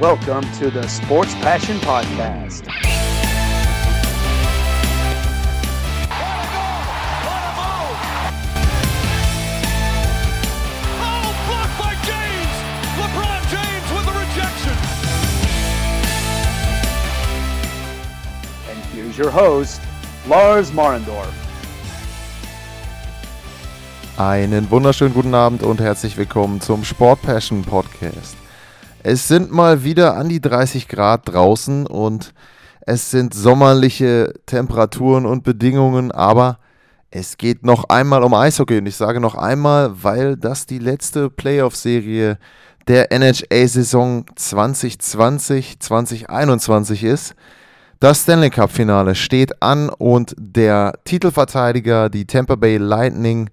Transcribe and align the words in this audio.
Welcome 0.00 0.44
to 0.60 0.70
the 0.70 0.86
Sports 0.86 1.34
Passion 1.36 1.76
Podcast. 1.78 2.68
Your 19.18 19.32
host, 19.32 19.80
Lars 20.28 20.72
Marendorf. 20.72 21.26
Einen 24.16 24.70
wunderschönen 24.70 25.12
guten 25.12 25.34
Abend 25.34 25.64
und 25.64 25.80
herzlich 25.80 26.16
willkommen 26.16 26.60
zum 26.60 26.84
Sport 26.84 27.22
Passion 27.22 27.62
Podcast. 27.62 28.36
Es 29.02 29.28
sind 29.28 29.52
mal 29.52 29.84
wieder 29.84 30.16
an 30.16 30.28
die 30.28 30.40
30 30.40 30.88
Grad 30.88 31.32
draußen 31.32 31.86
und 31.86 32.34
es 32.80 33.10
sind 33.10 33.32
sommerliche 33.32 34.34
Temperaturen 34.46 35.24
und 35.24 35.44
Bedingungen, 35.44 36.10
aber 36.10 36.58
es 37.10 37.36
geht 37.36 37.64
noch 37.64 37.84
einmal 37.90 38.24
um 38.24 38.34
Eishockey 38.34 38.78
und 38.78 38.86
ich 38.86 38.96
sage 38.96 39.20
noch 39.20 39.36
einmal, 39.36 40.02
weil 40.02 40.36
das 40.36 40.66
die 40.66 40.78
letzte 40.78 41.30
Playoff-Serie 41.30 42.38
der 42.88 43.12
NHL-Saison 43.12 44.24
2020-2021 44.36 47.04
ist. 47.04 47.36
Das 48.00 48.22
Stanley 48.22 48.50
Cup-Finale 48.50 49.14
steht 49.14 49.62
an 49.62 49.90
und 49.90 50.34
der 50.38 50.98
Titelverteidiger, 51.04 52.08
die 52.08 52.26
Tampa 52.26 52.56
Bay 52.56 52.78
Lightning, 52.78 53.50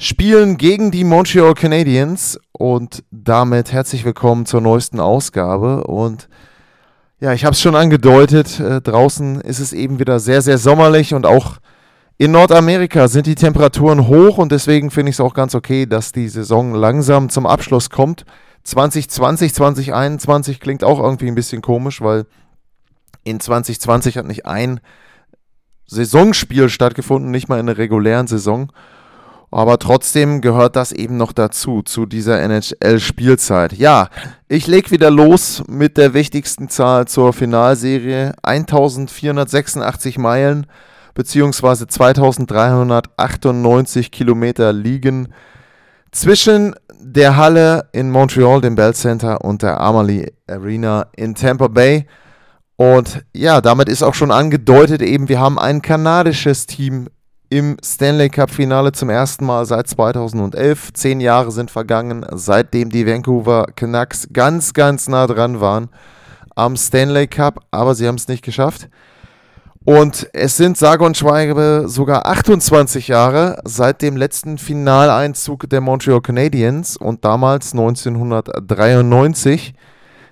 spielen 0.00 0.56
gegen 0.56 0.90
die 0.90 1.04
Montreal 1.04 1.52
Canadiens 1.52 2.40
und 2.52 3.04
damit 3.10 3.70
herzlich 3.70 4.02
willkommen 4.06 4.46
zur 4.46 4.62
neuesten 4.62 4.98
Ausgabe. 4.98 5.84
Und 5.84 6.30
ja, 7.20 7.34
ich 7.34 7.44
habe 7.44 7.52
es 7.52 7.60
schon 7.60 7.76
angedeutet, 7.76 8.58
äh, 8.60 8.80
draußen 8.80 9.42
ist 9.42 9.58
es 9.58 9.74
eben 9.74 9.98
wieder 9.98 10.18
sehr, 10.18 10.40
sehr 10.40 10.56
sommerlich 10.56 11.12
und 11.12 11.26
auch 11.26 11.58
in 12.16 12.32
Nordamerika 12.32 13.08
sind 13.08 13.26
die 13.26 13.34
Temperaturen 13.34 14.08
hoch 14.08 14.38
und 14.38 14.52
deswegen 14.52 14.90
finde 14.90 15.10
ich 15.10 15.16
es 15.16 15.20
auch 15.20 15.34
ganz 15.34 15.54
okay, 15.54 15.84
dass 15.84 16.12
die 16.12 16.30
Saison 16.30 16.72
langsam 16.72 17.28
zum 17.28 17.44
Abschluss 17.44 17.90
kommt. 17.90 18.24
2020, 18.62 19.52
2021 19.52 20.60
klingt 20.60 20.82
auch 20.82 20.98
irgendwie 20.98 21.28
ein 21.28 21.34
bisschen 21.34 21.60
komisch, 21.60 22.00
weil 22.00 22.24
in 23.24 23.38
2020 23.38 24.16
hat 24.16 24.24
nicht 24.24 24.46
ein 24.46 24.80
Saisonspiel 25.84 26.70
stattgefunden, 26.70 27.30
nicht 27.30 27.50
mal 27.50 27.60
in 27.60 27.66
der 27.66 27.76
regulären 27.76 28.28
Saison. 28.28 28.72
Aber 29.50 29.78
trotzdem 29.78 30.40
gehört 30.40 30.76
das 30.76 30.92
eben 30.92 31.16
noch 31.16 31.32
dazu, 31.32 31.82
zu 31.82 32.06
dieser 32.06 32.40
NHL-Spielzeit. 32.40 33.72
Ja, 33.72 34.08
ich 34.48 34.68
leg 34.68 34.92
wieder 34.92 35.10
los 35.10 35.64
mit 35.66 35.96
der 35.96 36.14
wichtigsten 36.14 36.68
Zahl 36.68 37.08
zur 37.08 37.32
Finalserie. 37.32 38.34
1486 38.42 40.18
Meilen 40.18 40.66
beziehungsweise 41.14 41.88
2398 41.88 44.12
Kilometer 44.12 44.72
liegen 44.72 45.34
zwischen 46.12 46.76
der 47.00 47.36
Halle 47.36 47.88
in 47.92 48.10
Montreal, 48.10 48.60
dem 48.60 48.74
Bell 48.74 48.94
Center, 48.94 49.44
und 49.44 49.62
der 49.62 49.80
Amalie 49.80 50.32
Arena 50.48 51.06
in 51.16 51.34
Tampa 51.34 51.68
Bay. 51.68 52.06
Und 52.76 53.24
ja, 53.34 53.60
damit 53.60 53.88
ist 53.88 54.02
auch 54.02 54.14
schon 54.14 54.30
angedeutet, 54.30 55.02
eben 55.02 55.28
wir 55.28 55.40
haben 55.40 55.58
ein 55.58 55.82
kanadisches 55.82 56.66
Team 56.66 57.08
im 57.50 57.76
Stanley 57.84 58.30
Cup 58.30 58.50
Finale 58.50 58.92
zum 58.92 59.10
ersten 59.10 59.44
Mal 59.44 59.66
seit 59.66 59.88
2011. 59.88 60.94
Zehn 60.94 61.20
Jahre 61.20 61.50
sind 61.50 61.70
vergangen, 61.70 62.24
seitdem 62.32 62.88
die 62.90 63.06
Vancouver 63.06 63.66
Canucks 63.76 64.28
ganz, 64.32 64.72
ganz 64.72 65.08
nah 65.08 65.26
dran 65.26 65.60
waren 65.60 65.90
am 66.54 66.76
Stanley 66.76 67.26
Cup, 67.26 67.60
aber 67.70 67.94
sie 67.94 68.06
haben 68.06 68.16
es 68.16 68.28
nicht 68.28 68.44
geschafft. 68.44 68.88
Und 69.84 70.28
es 70.34 70.58
sind 70.58 70.76
sage 70.76 71.02
und 71.04 71.16
schweige 71.16 71.84
sogar 71.86 72.26
28 72.26 73.08
Jahre 73.08 73.58
seit 73.64 74.02
dem 74.02 74.14
letzten 74.16 74.58
Finaleinzug 74.58 75.70
der 75.70 75.80
Montreal 75.80 76.20
Canadiens 76.20 76.98
und 76.98 77.24
damals 77.24 77.72
1993. 77.72 79.72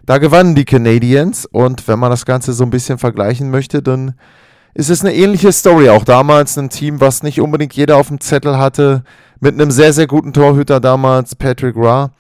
Da 0.05 0.19
gewannen 0.19 0.55
die 0.55 0.67
Canadiens 0.67 1.47
und 1.47 1.89
wenn 1.89 1.99
man 1.99 2.11
das 2.11 2.27
Ganze 2.27 2.53
so 2.53 2.65
ein 2.65 2.71
bisschen 2.71 2.99
vergleichen 2.99 3.51
möchte, 3.51 3.83
dann 3.83 4.15
ist 4.79 4.91
es 4.91 5.01
eine 5.01 5.13
ähnliche 5.13 5.51
Story. 5.51 5.91
Auch 5.91 6.05
damals 6.05 6.57
ein 6.57 6.71
Team, 6.71 7.01
was 7.01 7.25
nicht 7.25 7.41
unbedingt 7.41 7.75
jeder 7.75 7.97
auf 7.97 8.09
dem 8.09 8.21
Zettel 8.21 8.59
hatte, 8.59 9.03
mit 9.41 9.55
einem 9.55 9.73
sehr, 9.73 9.93
sehr 9.93 10.07
guten 10.07 10.33
Torhüter 10.33 10.79
damals, 10.79 11.35
Patrick 11.35 11.75
Ra, 11.77 12.13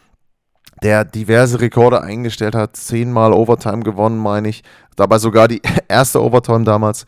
der 0.82 1.04
diverse 1.04 1.60
Rekorde 1.60 2.02
eingestellt 2.02 2.56
hat, 2.56 2.74
zehnmal 2.74 3.32
Overtime 3.32 3.84
gewonnen, 3.84 4.18
meine 4.18 4.48
ich. 4.48 4.64
Dabei 4.96 5.18
sogar 5.18 5.46
die 5.46 5.62
erste 5.88 6.20
Overtime 6.20 6.64
damals 6.64 7.06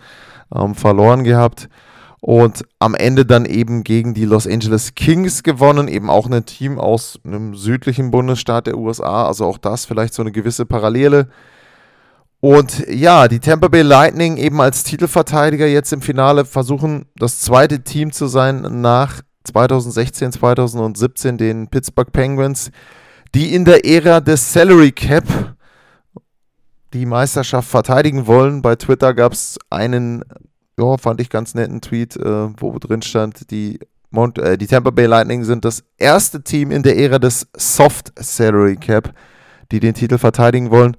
ähm, 0.55 0.77
verloren 0.77 1.25
gehabt. 1.25 1.69
Und 2.21 2.65
am 2.78 2.94
Ende 2.94 3.27
dann 3.27 3.44
eben 3.44 3.83
gegen 3.83 4.15
die 4.15 4.27
Los 4.27 4.47
Angeles 4.47 4.94
Kings 4.94 5.43
gewonnen, 5.43 5.89
eben 5.89 6.10
auch 6.10 6.31
ein 6.31 6.47
Team 6.47 6.78
aus 6.78 7.19
einem 7.25 7.56
südlichen 7.56 8.12
Bundesstaat 8.12 8.69
der 8.69 8.78
USA. 8.78 9.27
Also 9.27 9.47
auch 9.47 9.59
das 9.59 9.84
vielleicht 9.84 10.15
so 10.15 10.22
eine 10.22 10.31
gewisse 10.31 10.65
Parallele. 10.65 11.27
Und 12.41 12.87
ja, 12.89 13.28
die 13.28 13.39
Tampa 13.39 13.69
Bay 13.69 13.83
Lightning 13.83 14.39
eben 14.39 14.61
als 14.61 14.83
Titelverteidiger 14.83 15.67
jetzt 15.67 15.93
im 15.93 16.01
Finale 16.01 16.47
versuchen, 16.47 17.06
das 17.17 17.41
zweite 17.41 17.83
Team 17.84 18.12
zu 18.12 18.27
sein 18.28 18.81
nach 18.81 19.21
2016, 19.45 20.33
2017, 20.33 21.37
den 21.37 21.69
Pittsburgh 21.69 22.11
Penguins, 22.11 22.71
die 23.34 23.55
in 23.55 23.67
der 23.67 23.84
Ära 23.84 24.21
des 24.21 24.53
Salary 24.53 24.93
Cap 24.93 25.25
die 26.95 27.06
Meisterschaft 27.06 27.69
verteidigen 27.69 28.27
wollen. 28.27 28.62
Bei 28.62 28.75
Twitter 28.75 29.15
gab 29.15 29.33
es 29.33 29.59
einen, 29.69 30.25
ja, 30.78 30.97
fand 30.97 31.21
ich 31.21 31.28
ganz 31.28 31.55
netten 31.55 31.83
Tweet, 31.83 32.17
äh, 32.17 32.49
wo 32.59 32.78
drin 32.78 33.03
stand, 33.03 33.51
die, 33.51 33.78
Mont 34.11 34.39
äh, 34.39 34.59
die 34.59 34.67
Tampa 34.67 34.91
Bay 34.91 35.07
Lightning 35.07 35.45
sind 35.45 35.65
das 35.65 35.84
erste 35.99 36.43
Team 36.43 36.71
in 36.71 36.83
der 36.83 36.99
Ära 36.99 37.19
des 37.19 37.47
Soft 37.57 38.12
Salary 38.19 38.77
Cap, 38.77 39.12
die 39.71 39.78
den 39.78 39.95
Titel 39.95 40.19
verteidigen 40.19 40.71
wollen. 40.71 40.97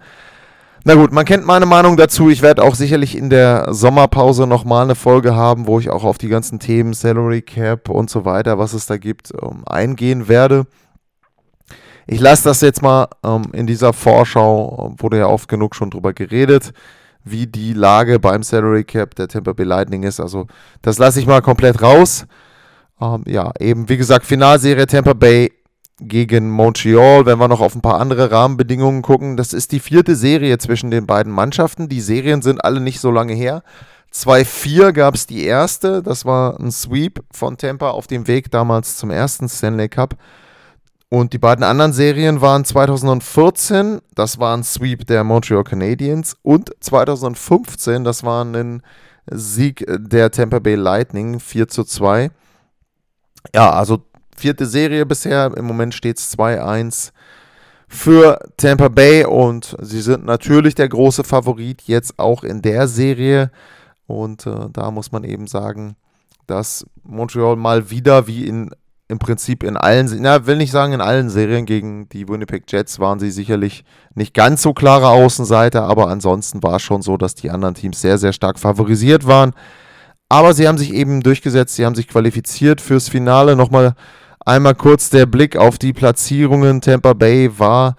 Na 0.83 0.95
gut, 0.95 1.11
man 1.11 1.25
kennt 1.25 1.45
meine 1.45 1.67
Meinung 1.67 1.95
dazu. 1.95 2.31
Ich 2.31 2.41
werde 2.41 2.63
auch 2.63 2.73
sicherlich 2.73 3.15
in 3.15 3.29
der 3.29 3.67
Sommerpause 3.71 4.47
nochmal 4.47 4.83
eine 4.83 4.95
Folge 4.95 5.35
haben, 5.35 5.67
wo 5.67 5.79
ich 5.79 5.91
auch 5.91 6.03
auf 6.03 6.17
die 6.17 6.27
ganzen 6.27 6.57
Themen 6.57 6.93
Salary 6.93 7.43
Cap 7.43 7.87
und 7.87 8.09
so 8.09 8.25
weiter, 8.25 8.57
was 8.57 8.73
es 8.73 8.87
da 8.87 8.97
gibt, 8.97 9.31
um, 9.31 9.63
eingehen 9.67 10.27
werde. 10.27 10.65
Ich 12.07 12.19
lasse 12.19 12.45
das 12.45 12.61
jetzt 12.61 12.81
mal 12.81 13.09
ähm, 13.23 13.43
in 13.53 13.67
dieser 13.67 13.93
Vorschau, 13.93 14.95
wurde 14.97 15.19
ja 15.19 15.27
oft 15.27 15.47
genug 15.47 15.75
schon 15.75 15.91
drüber 15.91 16.13
geredet, 16.13 16.73
wie 17.23 17.45
die 17.45 17.73
Lage 17.73 18.19
beim 18.19 18.41
Salary 18.41 18.83
Cap 18.83 19.13
der 19.13 19.27
Tampa 19.27 19.53
Bay 19.53 19.67
Lightning 19.67 20.01
ist. 20.01 20.19
Also 20.19 20.47
das 20.81 20.97
lasse 20.97 21.19
ich 21.19 21.27
mal 21.27 21.43
komplett 21.43 21.83
raus. 21.83 22.25
Ähm, 22.99 23.23
ja, 23.27 23.51
eben 23.59 23.87
wie 23.87 23.97
gesagt, 23.97 24.25
Finalserie 24.25 24.87
Tampa 24.87 25.13
Bay 25.13 25.51
gegen 26.01 26.49
Montreal. 26.49 27.25
Wenn 27.25 27.39
wir 27.39 27.47
noch 27.47 27.61
auf 27.61 27.75
ein 27.75 27.81
paar 27.81 27.99
andere 27.99 28.31
Rahmenbedingungen 28.31 29.01
gucken, 29.01 29.37
das 29.37 29.53
ist 29.53 29.71
die 29.71 29.79
vierte 29.79 30.15
Serie 30.15 30.57
zwischen 30.57 30.91
den 30.91 31.05
beiden 31.05 31.31
Mannschaften. 31.31 31.87
Die 31.87 32.01
Serien 32.01 32.41
sind 32.41 32.63
alle 32.63 32.81
nicht 32.81 32.99
so 32.99 33.11
lange 33.11 33.33
her. 33.33 33.63
2-4 34.13 34.91
gab 34.91 35.15
es 35.15 35.25
die 35.25 35.43
erste, 35.45 36.03
das 36.03 36.25
war 36.25 36.59
ein 36.59 36.71
Sweep 36.71 37.23
von 37.31 37.57
Tampa 37.57 37.91
auf 37.91 38.07
dem 38.07 38.27
Weg 38.27 38.51
damals 38.51 38.97
zum 38.97 39.09
ersten 39.09 39.47
Stanley 39.47 39.87
Cup. 39.87 40.15
Und 41.07 41.33
die 41.33 41.37
beiden 41.37 41.63
anderen 41.63 41.93
Serien 41.93 42.41
waren 42.41 42.65
2014, 42.65 43.99
das 44.15 44.39
war 44.39 44.55
ein 44.55 44.63
Sweep 44.63 45.07
der 45.07 45.23
Montreal 45.23 45.63
Canadiens, 45.63 46.35
und 46.41 46.71
2015, 46.79 48.03
das 48.03 48.23
war 48.23 48.43
ein 48.43 48.81
Sieg 49.29 49.85
der 49.87 50.31
Tampa 50.31 50.59
Bay 50.59 50.75
Lightning 50.75 51.39
4 51.39 51.67
zu 51.67 51.83
2. 51.83 52.31
Ja, 53.53 53.71
also 53.71 54.03
vierte 54.35 54.65
Serie 54.65 55.05
bisher. 55.05 55.51
Im 55.55 55.65
Moment 55.65 55.93
steht 55.93 56.17
es 56.17 56.37
2-1 56.37 57.11
für 57.87 58.39
Tampa 58.57 58.87
Bay 58.87 59.25
und 59.25 59.75
sie 59.81 60.01
sind 60.01 60.25
natürlich 60.25 60.75
der 60.75 60.89
große 60.89 61.23
Favorit 61.23 61.81
jetzt 61.83 62.17
auch 62.17 62.43
in 62.43 62.61
der 62.61 62.87
Serie. 62.87 63.51
Und 64.07 64.45
äh, 64.45 64.67
da 64.71 64.91
muss 64.91 65.11
man 65.11 65.23
eben 65.23 65.47
sagen, 65.47 65.95
dass 66.47 66.85
Montreal 67.03 67.55
mal 67.55 67.89
wieder 67.89 68.27
wie 68.27 68.45
in 68.45 68.71
im 69.11 69.19
Prinzip 69.19 69.61
in 69.63 69.75
allen, 69.75 70.09
na, 70.21 70.47
will 70.47 70.55
nicht 70.55 70.71
sagen 70.71 70.93
in 70.93 71.01
allen 71.01 71.29
Serien 71.29 71.65
gegen 71.65 72.07
die 72.07 72.29
Winnipeg 72.29 72.63
Jets 72.71 72.97
waren 72.97 73.19
sie 73.19 73.29
sicherlich 73.29 73.83
nicht 74.15 74.33
ganz 74.33 74.61
so 74.61 74.73
klare 74.73 75.09
Außenseiter, 75.09 75.83
aber 75.83 76.07
ansonsten 76.07 76.63
war 76.63 76.77
es 76.77 76.81
schon 76.81 77.01
so, 77.01 77.17
dass 77.17 77.35
die 77.35 77.51
anderen 77.51 77.75
Teams 77.75 77.99
sehr, 77.99 78.17
sehr 78.17 78.31
stark 78.31 78.57
favorisiert 78.57 79.27
waren. 79.27 79.51
Aber 80.29 80.53
sie 80.53 80.65
haben 80.65 80.77
sich 80.77 80.93
eben 80.93 81.21
durchgesetzt, 81.21 81.75
sie 81.75 81.85
haben 81.85 81.93
sich 81.93 82.07
qualifiziert 82.07 82.79
fürs 82.79 83.09
Finale. 83.09 83.57
Nochmal 83.57 83.95
Einmal 84.45 84.75
kurz 84.75 85.09
der 85.09 85.25
Blick 85.25 85.55
auf 85.55 85.77
die 85.77 85.93
Platzierungen. 85.93 86.81
Tampa 86.81 87.13
Bay 87.13 87.59
war 87.59 87.95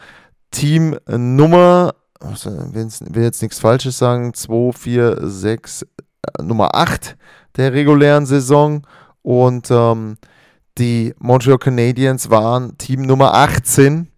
Team 0.51 0.97
Nummer, 1.09 1.95
ich 2.33 2.45
will 2.45 3.23
jetzt 3.23 3.43
nichts 3.43 3.59
Falsches 3.59 3.99
sagen, 3.99 4.35
2, 4.35 4.73
4, 4.73 5.19
6, 5.23 5.87
Nummer 6.41 6.75
8 6.75 7.17
der 7.57 7.73
regulären 7.73 8.27
Saison. 8.27 8.87
Und 9.23 9.71
ähm, 9.71 10.17
die 10.79 11.15
Montreal 11.19 11.59
Canadiens 11.59 12.31
waren 12.31 12.77
Team 12.79 13.03
Nummer 13.03 13.35
18 13.35 14.09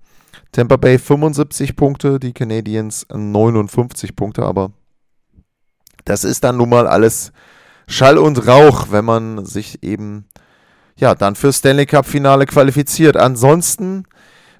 Tampa 0.54 0.76
Bay 0.76 0.98
75 0.98 1.74
Punkte, 1.74 2.20
die 2.20 2.32
Canadiens 2.32 3.06
59 3.12 4.14
Punkte, 4.14 4.44
aber 4.44 4.70
das 6.04 6.22
ist 6.22 6.44
dann 6.44 6.58
nun 6.58 6.68
mal 6.68 6.86
alles 6.86 7.32
Schall 7.88 8.18
und 8.18 8.46
Rauch, 8.46 8.92
wenn 8.92 9.04
man 9.04 9.44
sich 9.44 9.82
eben 9.82 10.26
ja 10.96 11.14
dann 11.14 11.34
fürs 11.34 11.58
Stanley 11.58 11.86
Cup 11.86 12.06
Finale 12.06 12.46
qualifiziert. 12.46 13.16
Ansonsten, 13.16 14.04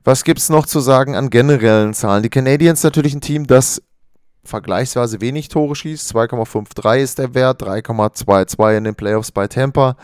was 0.04 0.24
gibt 0.24 0.40
es 0.40 0.48
noch 0.48 0.66
zu 0.66 0.80
sagen 0.80 1.14
an 1.14 1.30
generellen 1.30 1.94
Zahlen? 1.94 2.22
Die 2.22 2.30
Canadiens 2.30 2.82
natürlich 2.82 3.14
ein 3.14 3.20
Team, 3.20 3.46
das 3.46 3.82
vergleichsweise 4.44 5.20
wenig 5.20 5.48
Tore 5.48 5.74
schießt. 5.74 6.14
2,53 6.14 6.98
ist 6.98 7.18
der 7.18 7.34
Wert, 7.34 7.62
3,22 7.62 8.76
in 8.76 8.84
den 8.84 8.94
Playoffs 8.94 9.32
bei 9.32 9.48
Tampa. 9.48 9.96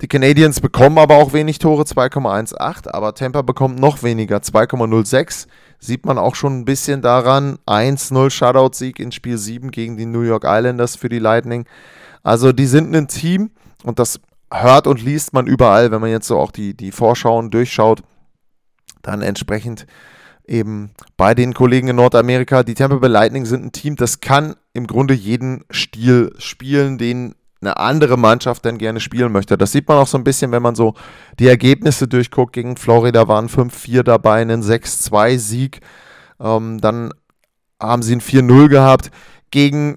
Die 0.00 0.08
Canadiens 0.08 0.60
bekommen 0.60 0.98
aber 0.98 1.16
auch 1.16 1.32
wenig 1.32 1.58
Tore, 1.58 1.84
2,18, 1.84 2.88
aber 2.90 3.14
Tampa 3.14 3.42
bekommt 3.42 3.78
noch 3.78 4.02
weniger, 4.02 4.38
2,06. 4.38 5.46
Sieht 5.78 6.06
man 6.06 6.18
auch 6.18 6.34
schon 6.34 6.60
ein 6.60 6.64
bisschen 6.64 7.02
daran. 7.02 7.58
1-0 7.66 8.30
Shutout-Sieg 8.30 8.98
in 8.98 9.12
Spiel 9.12 9.36
7 9.36 9.70
gegen 9.70 9.96
die 9.96 10.06
New 10.06 10.22
York 10.22 10.44
Islanders 10.46 10.96
für 10.96 11.08
die 11.08 11.18
Lightning. 11.18 11.66
Also 12.22 12.52
die 12.52 12.66
sind 12.66 12.94
ein 12.94 13.08
Team 13.08 13.50
und 13.84 13.98
das 13.98 14.20
hört 14.52 14.86
und 14.86 15.02
liest 15.02 15.32
man 15.32 15.46
überall, 15.46 15.90
wenn 15.90 16.00
man 16.00 16.10
jetzt 16.10 16.26
so 16.26 16.38
auch 16.38 16.50
die, 16.50 16.76
die 16.76 16.92
Vorschauen 16.92 17.50
durchschaut. 17.50 18.02
Dann 19.02 19.22
entsprechend 19.22 19.86
eben 20.46 20.90
bei 21.16 21.34
den 21.34 21.54
Kollegen 21.54 21.88
in 21.88 21.96
Nordamerika. 21.96 22.62
Die 22.62 22.74
Tampa 22.74 22.96
Bay 22.96 23.10
Lightning 23.10 23.46
sind 23.46 23.64
ein 23.64 23.72
Team, 23.72 23.96
das 23.96 24.20
kann 24.20 24.56
im 24.72 24.86
Grunde 24.86 25.14
jeden 25.14 25.64
Stil 25.70 26.32
spielen, 26.38 26.98
den 26.98 27.34
eine 27.60 27.76
andere 27.76 28.16
Mannschaft 28.16 28.64
dann 28.64 28.78
gerne 28.78 29.00
spielen 29.00 29.30
möchte. 29.30 29.56
Das 29.56 29.72
sieht 29.72 29.86
man 29.88 29.98
auch 29.98 30.06
so 30.06 30.18
ein 30.18 30.24
bisschen, 30.24 30.50
wenn 30.50 30.62
man 30.62 30.74
so 30.74 30.94
die 31.38 31.46
Ergebnisse 31.46 32.08
durchguckt. 32.08 32.52
Gegen 32.52 32.76
Florida 32.76 33.28
waren 33.28 33.48
5-4 33.48 34.02
dabei, 34.02 34.42
einen 34.42 34.62
6-2-Sieg. 34.62 35.80
Ähm, 36.40 36.80
dann 36.80 37.10
haben 37.80 38.02
sie 38.02 38.16
ein 38.16 38.20
4-0 38.20 38.68
gehabt. 38.68 39.10
Gegen 39.52 39.96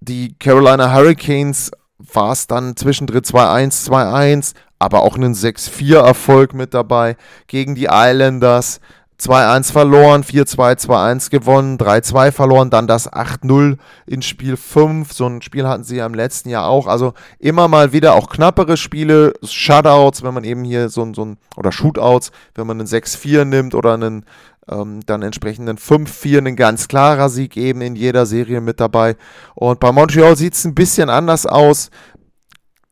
die 0.00 0.38
Carolina 0.38 0.92
Hurricanes 0.92 1.70
war 2.12 2.32
es 2.32 2.46
dann 2.46 2.76
zwischendrin 2.76 3.22
2-1, 3.22 3.88
2-1, 3.88 4.54
aber 4.78 5.02
auch 5.02 5.16
einen 5.16 5.34
6-4-Erfolg 5.34 6.54
mit 6.54 6.74
dabei. 6.74 7.16
Gegen 7.46 7.74
die 7.74 7.88
Islanders 7.90 8.80
2-1 9.22 9.70
verloren, 9.70 10.24
4-2, 10.24 10.84
2-1 10.86 11.30
gewonnen, 11.30 11.78
3-2 11.78 12.32
verloren, 12.32 12.70
dann 12.70 12.88
das 12.88 13.10
8-0 13.10 13.76
in 14.06 14.22
Spiel 14.22 14.56
5. 14.56 15.12
So 15.12 15.26
ein 15.26 15.42
Spiel 15.42 15.68
hatten 15.68 15.84
sie 15.84 15.96
ja 15.96 16.06
im 16.06 16.14
letzten 16.14 16.48
Jahr 16.48 16.66
auch. 16.66 16.88
Also 16.88 17.14
immer 17.38 17.68
mal 17.68 17.92
wieder 17.92 18.14
auch 18.14 18.28
knappere 18.28 18.76
Spiele, 18.76 19.34
Shutouts, 19.44 20.24
wenn 20.24 20.34
man 20.34 20.42
eben 20.42 20.64
hier 20.64 20.88
so 20.88 21.02
ein, 21.02 21.14
so 21.14 21.24
ein 21.24 21.36
oder 21.56 21.70
Shootouts, 21.70 22.32
wenn 22.56 22.66
man 22.66 22.80
einen 22.80 22.88
6-4 22.88 23.44
nimmt 23.44 23.76
oder 23.76 23.94
einen 23.94 24.24
ähm, 24.68 25.00
dann 25.06 25.22
entsprechenden 25.22 25.78
5-4, 25.78 26.46
ein 26.46 26.56
ganz 26.56 26.88
klarer 26.88 27.28
Sieg 27.28 27.56
eben 27.56 27.80
in 27.80 27.96
jeder 27.96 28.26
Serie 28.26 28.60
mit 28.60 28.80
dabei. 28.80 29.16
Und 29.54 29.80
bei 29.80 29.92
Montreal 29.92 30.36
sieht 30.36 30.54
es 30.54 30.64
ein 30.64 30.74
bisschen 30.74 31.10
anders 31.10 31.46
aus. 31.46 31.90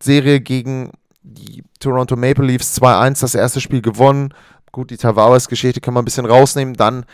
Serie 0.02 0.40
gegen 0.40 0.90
die 1.22 1.62
Toronto 1.78 2.16
Maple 2.16 2.46
Leafs 2.46 2.80
2-1, 2.80 3.20
das 3.20 3.34
erste 3.34 3.60
Spiel 3.60 3.82
gewonnen. 3.82 4.34
Gut, 4.72 4.90
die 4.90 4.96
Tavares-Geschichte 4.96 5.80
kann 5.80 5.94
man 5.94 6.02
ein 6.02 6.04
bisschen 6.06 6.26
rausnehmen. 6.26 6.74
Dann 6.74 7.04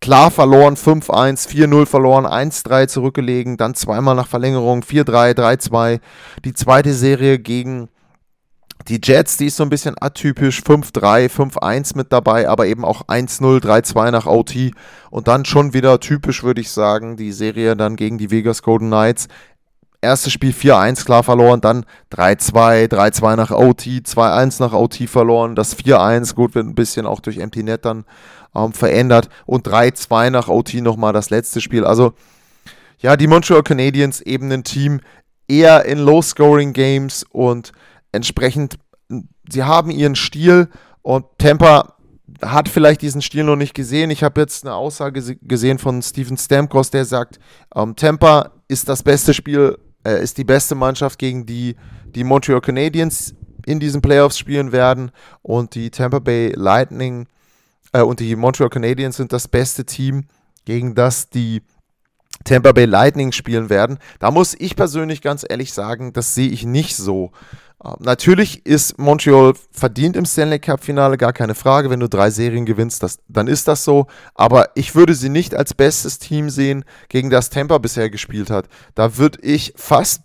klar 0.00 0.30
verloren, 0.30 0.76
5-1, 0.76 1.48
4-0 1.48 1.86
verloren, 1.86 2.26
1-3 2.26 2.88
zurückgelegen, 2.88 3.56
dann 3.56 3.74
zweimal 3.74 4.16
nach 4.16 4.26
Verlängerung, 4.26 4.82
4-3, 4.82 5.34
3-2. 5.34 6.00
Die 6.44 6.54
zweite 6.54 6.92
Serie 6.92 7.38
gegen 7.38 7.88
die 8.88 9.00
Jets, 9.02 9.36
die 9.36 9.46
ist 9.46 9.56
so 9.56 9.62
ein 9.62 9.70
bisschen 9.70 9.94
atypisch, 10.00 10.60
5-3, 10.60 11.28
5-1 11.28 11.96
mit 11.96 12.12
dabei, 12.12 12.48
aber 12.48 12.66
eben 12.66 12.84
auch 12.84 13.06
1-0, 13.06 13.62
3-2 13.62 14.10
nach 14.10 14.26
OT 14.26 14.72
und 15.10 15.28
dann 15.28 15.44
schon 15.44 15.72
wieder 15.72 16.00
typisch, 16.00 16.42
würde 16.42 16.60
ich 16.60 16.70
sagen, 16.70 17.16
die 17.16 17.32
Serie 17.32 17.76
dann 17.76 17.96
gegen 17.96 18.18
die 18.18 18.30
Vegas 18.30 18.62
Golden 18.62 18.88
Knights. 18.88 19.28
Erstes 20.00 20.32
Spiel 20.32 20.50
4-1 20.50 21.04
klar 21.04 21.22
verloren, 21.22 21.60
dann 21.60 21.86
3-2, 22.12 22.88
3-2 22.88 23.36
nach 23.36 23.50
OT, 23.52 23.82
2-1 23.82 24.60
nach 24.60 24.72
OT 24.72 25.08
verloren, 25.08 25.54
das 25.54 25.78
4-1, 25.78 26.34
gut, 26.34 26.56
wird 26.56 26.66
ein 26.66 26.74
bisschen 26.74 27.06
auch 27.06 27.20
durch 27.20 27.38
Empty 27.38 27.62
Net 27.62 27.84
dann 27.84 28.04
ähm, 28.54 28.72
verändert 28.72 29.28
und 29.46 29.68
3-2 29.68 30.30
nach 30.30 30.48
OT 30.48 30.74
nochmal 30.74 31.12
das 31.12 31.30
letzte 31.30 31.60
Spiel. 31.60 31.84
Also, 31.84 32.14
ja, 32.98 33.16
die 33.16 33.28
Montreal 33.28 33.62
Canadiens 33.62 34.20
eben 34.20 34.50
ein 34.50 34.64
Team 34.64 35.00
eher 35.46 35.84
in 35.84 35.98
Low-Scoring-Games 35.98 37.26
und 37.30 37.72
entsprechend, 38.12 38.78
sie 39.48 39.64
haben 39.64 39.90
ihren 39.90 40.14
Stil 40.14 40.68
und 41.02 41.26
Tampa 41.38 41.96
hat 42.40 42.68
vielleicht 42.68 43.02
diesen 43.02 43.22
Stil 43.22 43.44
noch 43.44 43.56
nicht 43.56 43.74
gesehen. 43.74 44.10
Ich 44.10 44.22
habe 44.22 44.40
jetzt 44.40 44.64
eine 44.64 44.74
Aussage 44.74 45.36
gesehen 45.42 45.78
von 45.78 46.02
Steven 46.02 46.36
Stamkos, 46.36 46.90
der 46.90 47.04
sagt, 47.04 47.38
ähm, 47.74 47.94
Tampa 47.96 48.52
ist 48.68 48.88
das 48.88 49.02
beste 49.02 49.34
Spiel, 49.34 49.78
äh, 50.04 50.22
ist 50.22 50.38
die 50.38 50.44
beste 50.44 50.74
Mannschaft, 50.74 51.18
gegen 51.18 51.46
die 51.46 51.76
die 52.14 52.24
Montreal 52.24 52.60
Canadiens 52.60 53.34
in 53.64 53.80
diesen 53.80 54.02
Playoffs 54.02 54.38
spielen 54.38 54.72
werden 54.72 55.12
und 55.40 55.74
die 55.74 55.90
Tampa 55.90 56.18
Bay 56.18 56.52
Lightning 56.54 57.26
äh, 57.92 58.02
und 58.02 58.20
die 58.20 58.36
Montreal 58.36 58.70
Canadiens 58.70 59.16
sind 59.16 59.32
das 59.32 59.48
beste 59.48 59.84
Team, 59.84 60.24
gegen 60.64 60.94
das 60.94 61.30
die 61.30 61.62
Tampa 62.44 62.72
Bay 62.72 62.86
Lightning 62.86 63.32
spielen 63.32 63.70
werden. 63.70 63.98
Da 64.18 64.30
muss 64.30 64.54
ich 64.58 64.74
persönlich 64.74 65.22
ganz 65.22 65.44
ehrlich 65.48 65.72
sagen, 65.72 66.12
das 66.12 66.34
sehe 66.34 66.48
ich 66.48 66.64
nicht 66.64 66.96
so. 66.96 67.30
Ähm, 67.84 67.94
natürlich 68.00 68.64
ist 68.64 68.98
Montreal 68.98 69.54
verdient 69.70 70.16
im 70.16 70.24
Stanley 70.24 70.58
Cup-Finale, 70.58 71.18
gar 71.18 71.32
keine 71.32 71.54
Frage. 71.54 71.90
Wenn 71.90 72.00
du 72.00 72.08
drei 72.08 72.30
Serien 72.30 72.66
gewinnst, 72.66 73.02
das, 73.02 73.18
dann 73.28 73.48
ist 73.48 73.68
das 73.68 73.84
so. 73.84 74.06
Aber 74.34 74.70
ich 74.74 74.94
würde 74.94 75.14
sie 75.14 75.28
nicht 75.28 75.54
als 75.54 75.74
bestes 75.74 76.18
Team 76.18 76.50
sehen, 76.50 76.84
gegen 77.08 77.30
das 77.30 77.50
Tampa 77.50 77.78
bisher 77.78 78.10
gespielt 78.10 78.50
hat. 78.50 78.68
Da 78.94 79.16
würde 79.16 79.38
ich 79.42 79.72
fast 79.76 80.22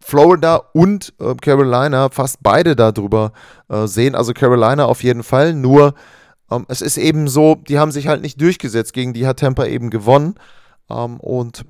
Florida 0.00 0.62
und 0.72 1.14
äh, 1.20 1.34
Carolina, 1.34 2.10
fast 2.10 2.38
beide 2.40 2.76
darüber 2.76 3.32
äh, 3.68 3.86
sehen. 3.86 4.14
Also 4.14 4.32
Carolina 4.32 4.84
auf 4.84 5.02
jeden 5.02 5.24
Fall. 5.24 5.52
Nur 5.52 5.94
ähm, 6.50 6.64
es 6.68 6.80
ist 6.80 6.96
eben 6.96 7.26
so, 7.26 7.56
die 7.56 7.78
haben 7.80 7.90
sich 7.90 8.06
halt 8.06 8.22
nicht 8.22 8.40
durchgesetzt. 8.40 8.92
Gegen 8.92 9.14
die 9.14 9.26
hat 9.26 9.40
Tampa 9.40 9.66
eben 9.66 9.90
gewonnen. 9.90 10.36
Ähm, 10.88 11.18
und 11.18 11.64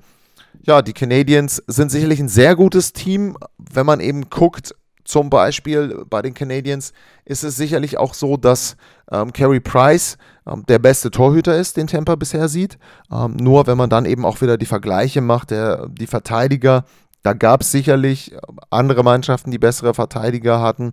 ja, 0.61 0.83
die 0.83 0.93
Canadiens 0.93 1.63
sind 1.65 1.89
sicherlich 1.89 2.19
ein 2.19 2.29
sehr 2.29 2.55
gutes 2.55 2.93
Team, 2.93 3.37
wenn 3.57 3.85
man 3.85 3.99
eben 3.99 4.29
guckt, 4.29 4.75
zum 5.07 5.29
Beispiel 5.29 6.03
bei 6.09 6.21
den 6.21 6.33
Canadiens 6.33 6.91
ist 7.23 7.43
es 7.43 7.55
sicherlich 7.55 7.97
auch 7.97 8.13
so, 8.13 8.35
dass 8.35 8.75
ähm, 9.09 9.31
Carey 9.31 9.61
Price 9.61 10.17
ähm, 10.45 10.65
der 10.67 10.79
beste 10.79 11.11
Torhüter 11.11 11.57
ist, 11.57 11.77
den 11.77 11.87
Tampa 11.87 12.15
bisher 12.15 12.49
sieht. 12.49 12.77
Ähm, 13.09 13.37
nur 13.37 13.67
wenn 13.67 13.77
man 13.77 13.89
dann 13.89 14.05
eben 14.05 14.25
auch 14.25 14.41
wieder 14.41 14.57
die 14.57 14.65
Vergleiche 14.65 15.21
macht, 15.21 15.51
der, 15.51 15.87
die 15.87 16.07
Verteidiger, 16.07 16.83
da 17.23 17.31
gab 17.31 17.61
es 17.61 17.71
sicherlich 17.71 18.35
andere 18.69 19.03
Mannschaften, 19.03 19.49
die 19.49 19.59
bessere 19.59 19.93
Verteidiger 19.93 20.61
hatten. 20.61 20.91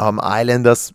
Ähm, 0.00 0.18
Islanders 0.22 0.94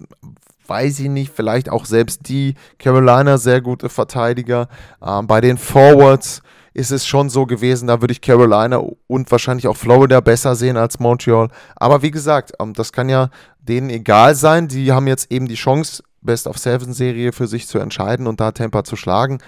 weiß 0.66 1.00
ich 1.00 1.10
nicht, 1.10 1.32
vielleicht 1.32 1.70
auch 1.70 1.86
selbst 1.86 2.28
die 2.28 2.56
Carolina 2.80 3.38
sehr 3.38 3.62
gute 3.62 3.90
Verteidiger. 3.90 4.68
Ähm, 5.06 5.28
bei 5.28 5.42
den 5.42 5.60
Forwards 5.60 6.42
ist 6.80 6.92
es 6.92 7.06
schon 7.06 7.30
so 7.30 7.46
gewesen, 7.46 7.88
da 7.88 8.00
würde 8.00 8.14
ich 8.14 8.22
Carolina 8.22 8.82
und 9.08 9.30
wahrscheinlich 9.32 9.68
auch 9.68 9.76
Florida 9.76 10.22
besser 10.22 10.56
sehen 10.56 10.78
als 10.78 10.98
Montreal. 10.98 11.50
Aber 11.76 12.02
wie 12.02 12.10
gesagt, 12.10 12.54
ähm, 12.60 12.74
das 12.74 12.94
kann 12.94 13.10
ja 13.10 13.30
denen 13.60 13.90
egal 13.90 14.34
sein. 14.34 14.70
Die 14.70 14.94
haben 14.94 15.06
jetzt 15.06 15.30
eben 15.30 15.48
die 15.50 15.56
Chance, 15.56 16.02
Best 16.22 16.48
of 16.48 16.58
Seven 16.58 16.94
Serie 16.94 17.34
für 17.34 17.48
sich 17.48 17.68
zu 17.68 17.80
entscheiden 17.80 18.28
und 18.28 18.40
da 18.40 18.54
Tampa 18.54 18.86
zu 18.86 18.96
schlagen. 18.96 19.40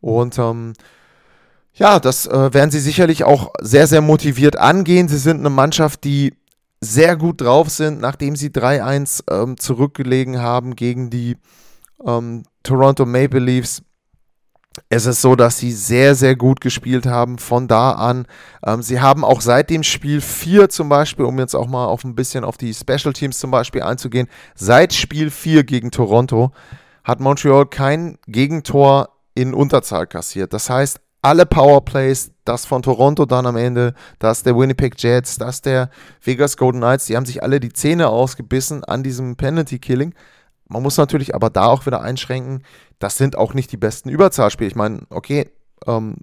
Und 0.00 0.38
ähm, 0.38 0.72
ja, 1.74 2.00
das 2.00 2.26
äh, 2.26 2.54
werden 2.54 2.70
sie 2.70 2.80
sicherlich 2.80 3.24
auch 3.24 3.52
sehr, 3.60 3.86
sehr 3.86 4.00
motiviert 4.00 4.58
angehen. 4.58 5.08
Sie 5.08 5.18
sind 5.18 5.40
eine 5.40 5.50
Mannschaft, 5.50 6.04
die 6.04 6.34
sehr 6.80 7.16
gut 7.16 7.42
drauf 7.42 7.68
sind, 7.68 8.00
nachdem 8.00 8.34
sie 8.34 8.48
3-1 8.48 9.24
ähm, 9.30 9.58
zurückgelegen 9.58 10.40
haben 10.40 10.74
gegen 10.74 11.10
die 11.10 11.36
ähm, 12.04 12.44
Toronto 12.62 13.04
Maple 13.04 13.40
Leafs 13.40 13.82
es 14.88 15.06
ist 15.06 15.20
so, 15.20 15.36
dass 15.36 15.58
sie 15.58 15.72
sehr, 15.72 16.14
sehr 16.14 16.36
gut 16.36 16.60
gespielt 16.60 17.06
haben 17.06 17.38
von 17.38 17.68
da 17.68 17.92
an. 17.92 18.26
Ähm, 18.64 18.82
sie 18.82 19.00
haben 19.00 19.24
auch 19.24 19.40
seit 19.40 19.70
dem 19.70 19.82
Spiel 19.82 20.20
4 20.20 20.68
zum 20.68 20.88
Beispiel, 20.88 21.24
um 21.24 21.38
jetzt 21.38 21.54
auch 21.54 21.66
mal 21.66 21.86
auf 21.86 22.04
ein 22.04 22.14
bisschen 22.14 22.44
auf 22.44 22.56
die 22.56 22.74
Special 22.74 23.12
Teams 23.12 23.38
zum 23.38 23.50
Beispiel 23.50 23.82
einzugehen, 23.82 24.28
seit 24.54 24.92
Spiel 24.92 25.30
4 25.30 25.64
gegen 25.64 25.90
Toronto 25.90 26.52
hat 27.04 27.20
Montreal 27.20 27.66
kein 27.66 28.18
Gegentor 28.26 29.08
in 29.34 29.54
Unterzahl 29.54 30.06
kassiert. 30.06 30.52
Das 30.52 30.70
heißt, 30.70 31.00
alle 31.22 31.46
Powerplays, 31.46 32.32
das 32.44 32.66
von 32.66 32.82
Toronto 32.82 33.26
dann 33.26 33.46
am 33.46 33.56
Ende, 33.56 33.94
das 34.18 34.42
der 34.42 34.56
Winnipeg 34.56 35.00
Jets, 35.00 35.38
das 35.38 35.62
der 35.62 35.88
Vegas 36.20 36.56
Golden 36.56 36.80
Knights, 36.80 37.06
die 37.06 37.16
haben 37.16 37.26
sich 37.26 37.42
alle 37.42 37.60
die 37.60 37.72
Zähne 37.72 38.08
ausgebissen 38.08 38.82
an 38.84 39.04
diesem 39.04 39.36
Penalty 39.36 39.78
Killing. 39.78 40.14
Man 40.72 40.82
muss 40.82 40.96
natürlich 40.96 41.34
aber 41.34 41.50
da 41.50 41.66
auch 41.66 41.84
wieder 41.84 42.00
einschränken, 42.00 42.62
das 42.98 43.18
sind 43.18 43.36
auch 43.36 43.52
nicht 43.52 43.70
die 43.72 43.76
besten 43.76 44.08
Überzahlspiele. 44.08 44.68
Ich 44.70 44.74
meine, 44.74 45.02
okay, 45.10 45.50
ähm, 45.86 46.16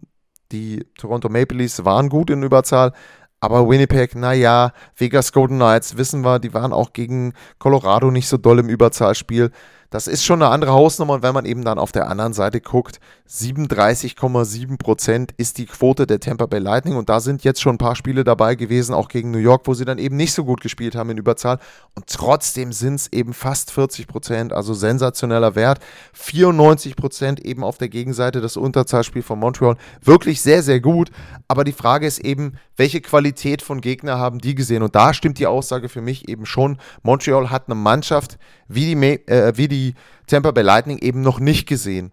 die 0.52 0.88
Toronto 0.98 1.30
Maple 1.30 1.60
Leafs 1.60 1.86
waren 1.86 2.10
gut 2.10 2.32
in 2.32 2.42
Überzahl, 2.42 2.94
aber 3.42 3.70
Winnipeg, 3.70 4.16
naja, 4.16 4.74
Vegas 4.96 5.34
Golden 5.34 5.58
Knights, 5.58 5.98
wissen 5.98 6.26
wir, 6.26 6.40
die 6.40 6.54
waren 6.56 6.74
auch 6.74 6.94
gegen 6.94 7.34
Colorado 7.60 8.10
nicht 8.10 8.28
so 8.28 8.38
doll 8.38 8.58
im 8.58 8.70
Überzahlspiel. 8.70 9.52
Das 9.90 10.08
ist 10.08 10.24
schon 10.24 10.42
eine 10.42 10.52
andere 10.52 10.74
Hausnummer. 10.74 11.16
Und 11.16 11.24
wenn 11.24 11.34
man 11.34 11.46
eben 11.46 11.64
dann 11.64 11.80
auf 11.80 11.92
der 11.92 12.10
anderen 12.10 12.34
Seite 12.34 12.62
guckt, 12.62 13.00
37,7% 13.28 15.30
ist 15.38 15.58
die 15.58 15.66
Quote 15.66 16.06
der 16.06 16.20
Tampa 16.20 16.46
Bay 16.46 16.60
Lightning. 16.60 16.96
Und 16.96 17.10
da 17.10 17.20
sind 17.20 17.44
jetzt 17.44 17.62
schon 17.62 17.76
ein 17.76 17.80
paar 17.80 17.96
Spiele 17.96 18.24
dabei 18.24 18.56
gewesen, 18.56 18.94
auch 18.94 19.08
gegen 19.08 19.32
New 19.32 19.40
York, 19.40 19.64
wo 19.66 19.74
sie 19.74 19.86
dann 19.86 19.98
eben 19.98 20.16
nicht 20.16 20.34
so 20.34 20.46
gut 20.46 20.62
gespielt 20.62 20.96
haben 20.96 21.10
in 21.10 21.18
Überzahl. 21.18 21.60
Und 21.96 22.08
trotzdem 22.08 22.72
sind 22.72 22.96
es 22.96 23.12
eben 23.12 23.34
fast 23.34 23.72
40%, 23.72 24.52
also 24.52 24.74
sensationeller 24.74 25.56
Wert. 25.56 25.80
94% 26.16 27.44
eben 27.44 27.64
auf 27.64 27.78
der 27.78 27.90
Gegenseite 27.90 28.42
das 28.42 28.58
Unterzahlspiel 28.58 29.24
von 29.24 29.40
Montreal. 29.40 29.78
Wirklich 30.02 30.42
sehr, 30.42 30.62
sehr 30.62 30.80
gut. 30.80 31.10
Aber 31.48 31.64
die 31.64 31.72
Frage 31.72 32.06
ist 32.06 32.20
eben, 32.20 32.54
welche 32.78 33.02
Qualität 33.02 33.62
von 33.62 33.82
Gegner 33.82 34.20
haben 34.20 34.40
die 34.40 34.56
gesehen? 34.56 34.84
Und 34.84 34.96
da 34.96 35.14
stimmt 35.14 35.40
die 35.40 35.48
Aussage 35.48 35.90
für 35.90 36.02
mich 36.02 36.30
eben 36.30 36.46
schon. 36.46 36.78
Montreal 37.04 37.50
hat 37.50 37.68
eine 37.68 37.76
Mannschaft 37.76 38.38
wie 38.70 38.96
die, 38.96 39.28
äh, 39.28 39.52
wie 39.58 39.68
die 39.68 39.96
Tampa 40.28 40.52
Bay 40.52 40.64
Lightning 40.64 41.00
eben 41.00 41.22
noch 41.22 41.40
nicht 41.40 41.68
gesehen. 41.68 42.12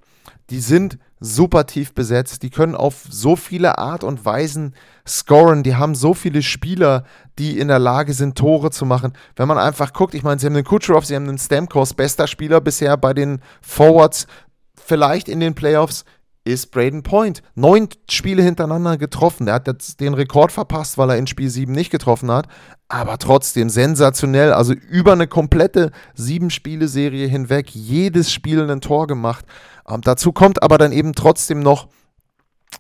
Die 0.50 0.60
sind 0.60 0.98
super 1.20 1.66
tief 1.66 1.94
besetzt, 1.94 2.42
die 2.42 2.50
können 2.50 2.74
auf 2.74 3.04
so 3.08 3.36
viele 3.36 3.78
Art 3.78 4.04
und 4.04 4.24
Weisen 4.24 4.74
scoren, 5.06 5.62
die 5.62 5.76
haben 5.76 5.94
so 5.94 6.14
viele 6.14 6.42
Spieler, 6.42 7.04
die 7.38 7.58
in 7.58 7.68
der 7.68 7.78
Lage 7.78 8.12
sind, 8.12 8.36
Tore 8.36 8.70
zu 8.70 8.84
machen. 8.84 9.12
Wenn 9.34 9.48
man 9.48 9.58
einfach 9.58 9.92
guckt, 9.92 10.14
ich 10.14 10.22
meine, 10.22 10.40
sie 10.40 10.46
haben 10.46 10.54
den 10.54 10.64
Kucherov, 10.64 11.06
sie 11.06 11.14
haben 11.14 11.26
den 11.26 11.38
Stamkos, 11.38 11.94
bester 11.94 12.26
Spieler 12.26 12.60
bisher 12.60 12.96
bei 12.96 13.14
den 13.14 13.40
Forwards, 13.62 14.26
vielleicht 14.74 15.28
in 15.28 15.40
den 15.40 15.54
Playoffs, 15.54 16.04
ist 16.46 16.70
Braden 16.70 17.02
Point. 17.02 17.42
Neun 17.54 17.88
Spiele 18.08 18.42
hintereinander 18.42 18.96
getroffen. 18.96 19.46
Der 19.46 19.56
hat 19.56 19.66
jetzt 19.66 20.00
den 20.00 20.14
Rekord 20.14 20.52
verpasst, 20.52 20.96
weil 20.96 21.10
er 21.10 21.18
in 21.18 21.26
Spiel 21.26 21.50
7 21.50 21.72
nicht 21.72 21.90
getroffen 21.90 22.30
hat. 22.30 22.46
Aber 22.88 23.18
trotzdem 23.18 23.68
sensationell. 23.68 24.52
Also 24.52 24.72
über 24.72 25.12
eine 25.12 25.26
komplette 25.26 25.90
Sieben-Spiele-Serie 26.14 27.26
hinweg 27.26 27.70
jedes 27.70 28.32
Spiel 28.32 28.70
ein 28.70 28.80
Tor 28.80 29.08
gemacht. 29.08 29.44
Ähm, 29.88 30.00
dazu 30.02 30.32
kommt 30.32 30.62
aber 30.62 30.78
dann 30.78 30.92
eben 30.92 31.14
trotzdem 31.14 31.60
noch 31.60 31.88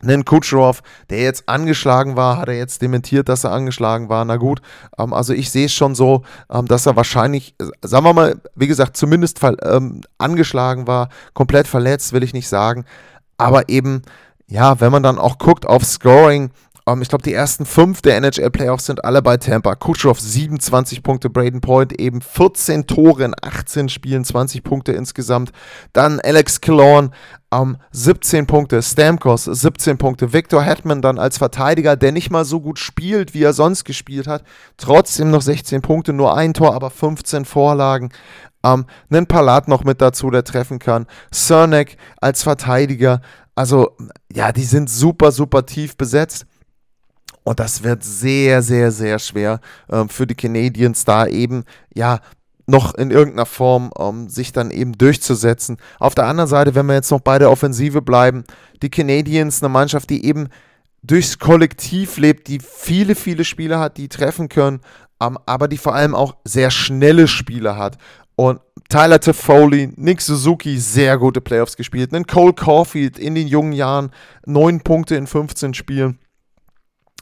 einen 0.02 0.24
Kutscherow, 0.24 0.82
der 1.10 1.22
jetzt 1.22 1.48
angeschlagen 1.48 2.16
war, 2.16 2.36
hat 2.36 2.48
er 2.48 2.56
jetzt 2.56 2.82
dementiert, 2.82 3.28
dass 3.28 3.44
er 3.44 3.52
angeschlagen 3.52 4.08
war. 4.08 4.24
Na 4.24 4.36
gut, 4.36 4.60
ähm, 4.98 5.12
also 5.12 5.32
ich 5.32 5.50
sehe 5.50 5.66
es 5.66 5.72
schon 5.72 5.94
so, 5.94 6.22
ähm, 6.50 6.66
dass 6.66 6.86
er 6.86 6.96
wahrscheinlich, 6.96 7.54
sagen 7.82 8.04
wir 8.04 8.12
mal, 8.12 8.40
wie 8.54 8.66
gesagt, 8.66 8.96
zumindest 8.96 9.40
ähm, 9.42 10.02
angeschlagen 10.18 10.86
war, 10.86 11.08
komplett 11.34 11.66
verletzt, 11.66 12.12
will 12.12 12.22
ich 12.22 12.34
nicht 12.34 12.48
sagen. 12.48 12.84
Aber 13.38 13.68
eben, 13.68 14.02
ja, 14.46 14.80
wenn 14.80 14.92
man 14.92 15.02
dann 15.02 15.18
auch 15.18 15.38
guckt 15.38 15.66
auf 15.66 15.84
Scoring, 15.84 16.50
ähm, 16.88 17.02
ich 17.02 17.08
glaube, 17.08 17.24
die 17.24 17.32
ersten 17.32 17.66
fünf 17.66 18.00
der 18.00 18.16
NHL-Playoffs 18.16 18.86
sind 18.86 19.04
alle 19.04 19.20
bei 19.20 19.36
Tampa. 19.36 19.74
Kucherov 19.74 20.20
27 20.20 21.02
Punkte, 21.02 21.30
Braden 21.30 21.60
Point 21.60 21.98
eben 22.00 22.20
14 22.20 22.86
Tore 22.86 23.24
in 23.24 23.34
18 23.40 23.88
Spielen, 23.88 24.24
20 24.24 24.62
Punkte 24.62 24.92
insgesamt. 24.92 25.50
Dann 25.92 26.20
Alex 26.20 26.60
Killorn 26.60 27.12
um, 27.50 27.76
17 27.92 28.46
Punkte, 28.46 28.82
Stamkos 28.82 29.44
17 29.44 29.98
Punkte, 29.98 30.32
Victor 30.32 30.62
Hetman 30.62 31.00
dann 31.00 31.18
als 31.18 31.38
Verteidiger, 31.38 31.96
der 31.96 32.12
nicht 32.12 32.30
mal 32.30 32.44
so 32.44 32.60
gut 32.60 32.78
spielt, 32.78 33.34
wie 33.34 33.42
er 33.42 33.52
sonst 33.52 33.84
gespielt 33.84 34.26
hat. 34.26 34.42
Trotzdem 34.76 35.30
noch 35.30 35.42
16 35.42 35.80
Punkte, 35.80 36.12
nur 36.12 36.36
ein 36.36 36.54
Tor, 36.54 36.74
aber 36.74 36.90
15 36.90 37.44
Vorlagen. 37.44 38.10
Ähm, 38.64 38.86
einen 39.10 39.26
Palat 39.26 39.68
noch 39.68 39.84
mit 39.84 40.00
dazu, 40.00 40.30
der 40.30 40.44
treffen 40.44 40.78
kann. 40.78 41.06
Cernek 41.32 41.96
als 42.20 42.42
Verteidiger. 42.42 43.20
Also, 43.54 43.96
ja, 44.32 44.52
die 44.52 44.64
sind 44.64 44.90
super, 44.90 45.32
super 45.32 45.64
tief 45.66 45.96
besetzt. 45.96 46.46
Und 47.44 47.60
das 47.60 47.84
wird 47.84 48.02
sehr, 48.02 48.60
sehr, 48.60 48.90
sehr 48.90 49.18
schwer 49.20 49.60
ähm, 49.88 50.08
für 50.08 50.26
die 50.26 50.34
Canadiens 50.34 51.04
da 51.04 51.26
eben, 51.26 51.64
ja, 51.94 52.18
noch 52.66 52.94
in 52.94 53.12
irgendeiner 53.12 53.46
Form 53.46 53.92
ähm, 53.98 54.28
sich 54.28 54.52
dann 54.52 54.70
eben 54.70 54.98
durchzusetzen. 54.98 55.76
Auf 56.00 56.14
der 56.14 56.26
anderen 56.26 56.50
Seite, 56.50 56.74
wenn 56.74 56.86
wir 56.86 56.94
jetzt 56.94 57.12
noch 57.12 57.20
bei 57.20 57.38
der 57.38 57.50
Offensive 57.50 58.02
bleiben, 58.02 58.44
die 58.82 58.90
Canadiens, 58.90 59.62
eine 59.62 59.68
Mannschaft, 59.68 60.10
die 60.10 60.26
eben 60.26 60.48
durchs 61.02 61.38
Kollektiv 61.38 62.16
lebt, 62.16 62.48
die 62.48 62.58
viele, 62.58 63.14
viele 63.14 63.44
Spieler 63.44 63.78
hat, 63.78 63.96
die 63.96 64.08
treffen 64.08 64.48
können, 64.48 64.80
ähm, 65.22 65.38
aber 65.46 65.68
die 65.68 65.78
vor 65.78 65.94
allem 65.94 66.14
auch 66.14 66.36
sehr 66.44 66.70
schnelle 66.70 67.28
Spieler 67.28 67.76
hat. 67.76 67.96
Und 68.36 68.60
Tyler 68.88 69.18
Toffoli, 69.18 69.92
Nick 69.96 70.20
Suzuki, 70.20 70.78
sehr 70.78 71.18
gute 71.18 71.40
Playoffs 71.40 71.76
gespielt. 71.76 72.14
Einen 72.14 72.26
Cole 72.26 72.52
Caulfield 72.52 73.18
in 73.18 73.34
den 73.34 73.48
jungen 73.48 73.72
Jahren, 73.72 74.10
neun 74.44 74.80
Punkte 74.80 75.16
in 75.16 75.26
15 75.26 75.74
Spielen. 75.74 76.18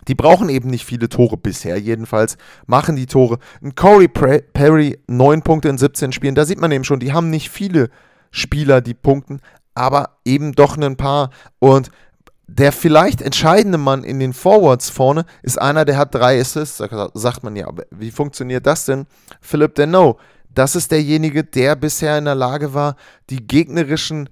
Die 0.09 0.15
brauchen 0.15 0.51
eben 0.51 0.69
nicht 0.69 0.85
viele 0.85 1.09
Tore 1.09 1.39
bisher, 1.39 1.79
jedenfalls 1.79 2.37
machen 2.67 2.97
die 2.97 3.07
Tore. 3.07 3.39
Ein 3.63 3.75
Corey 3.75 4.09
Perry, 4.09 4.99
neun 5.07 5.41
Punkte 5.43 5.69
in 5.69 5.79
17 5.79 6.13
Spielen. 6.13 6.35
Da 6.35 6.45
sieht 6.45 6.61
man 6.61 6.73
eben 6.73 6.85
schon, 6.85 7.01
die 7.01 7.13
haben 7.13 7.31
nicht 7.31 7.49
viele 7.49 7.89
Spieler, 8.31 8.83
die 8.83 8.93
punkten, 8.93 9.41
aber 9.75 10.19
eben 10.25 10.53
doch 10.53 10.77
ein 10.77 10.97
paar. 10.97 11.31
Und 11.59 11.91
der 12.47 12.73
vielleicht 12.73 13.23
entscheidende 13.23 13.79
Mann 13.79 14.05
in 14.05 14.21
den 14.21 14.35
Forwards 14.35 14.91
vorne 14.91 15.25
ist 15.43 15.59
einer, 15.59 15.87
der 15.87 15.97
hat 15.97 16.15
drei 16.15 16.39
Assists. 16.39 16.79
Da 16.79 17.11
sagt 17.15 17.43
man 17.43 17.57
ja, 17.57 17.69
wie 17.91 18.11
funktioniert 18.11 18.67
das 18.67 18.85
denn? 18.85 19.07
Philip 19.41 19.75
Deneau 19.75 20.19
das 20.55 20.77
ist 20.77 20.91
derjenige, 20.91 21.45
der 21.45 21.77
bisher 21.77 22.19
in 22.19 22.25
der 22.25 22.35
Lage 22.35 22.75
war, 22.75 22.97
die 23.31 23.47
gegnerischen 23.47 24.29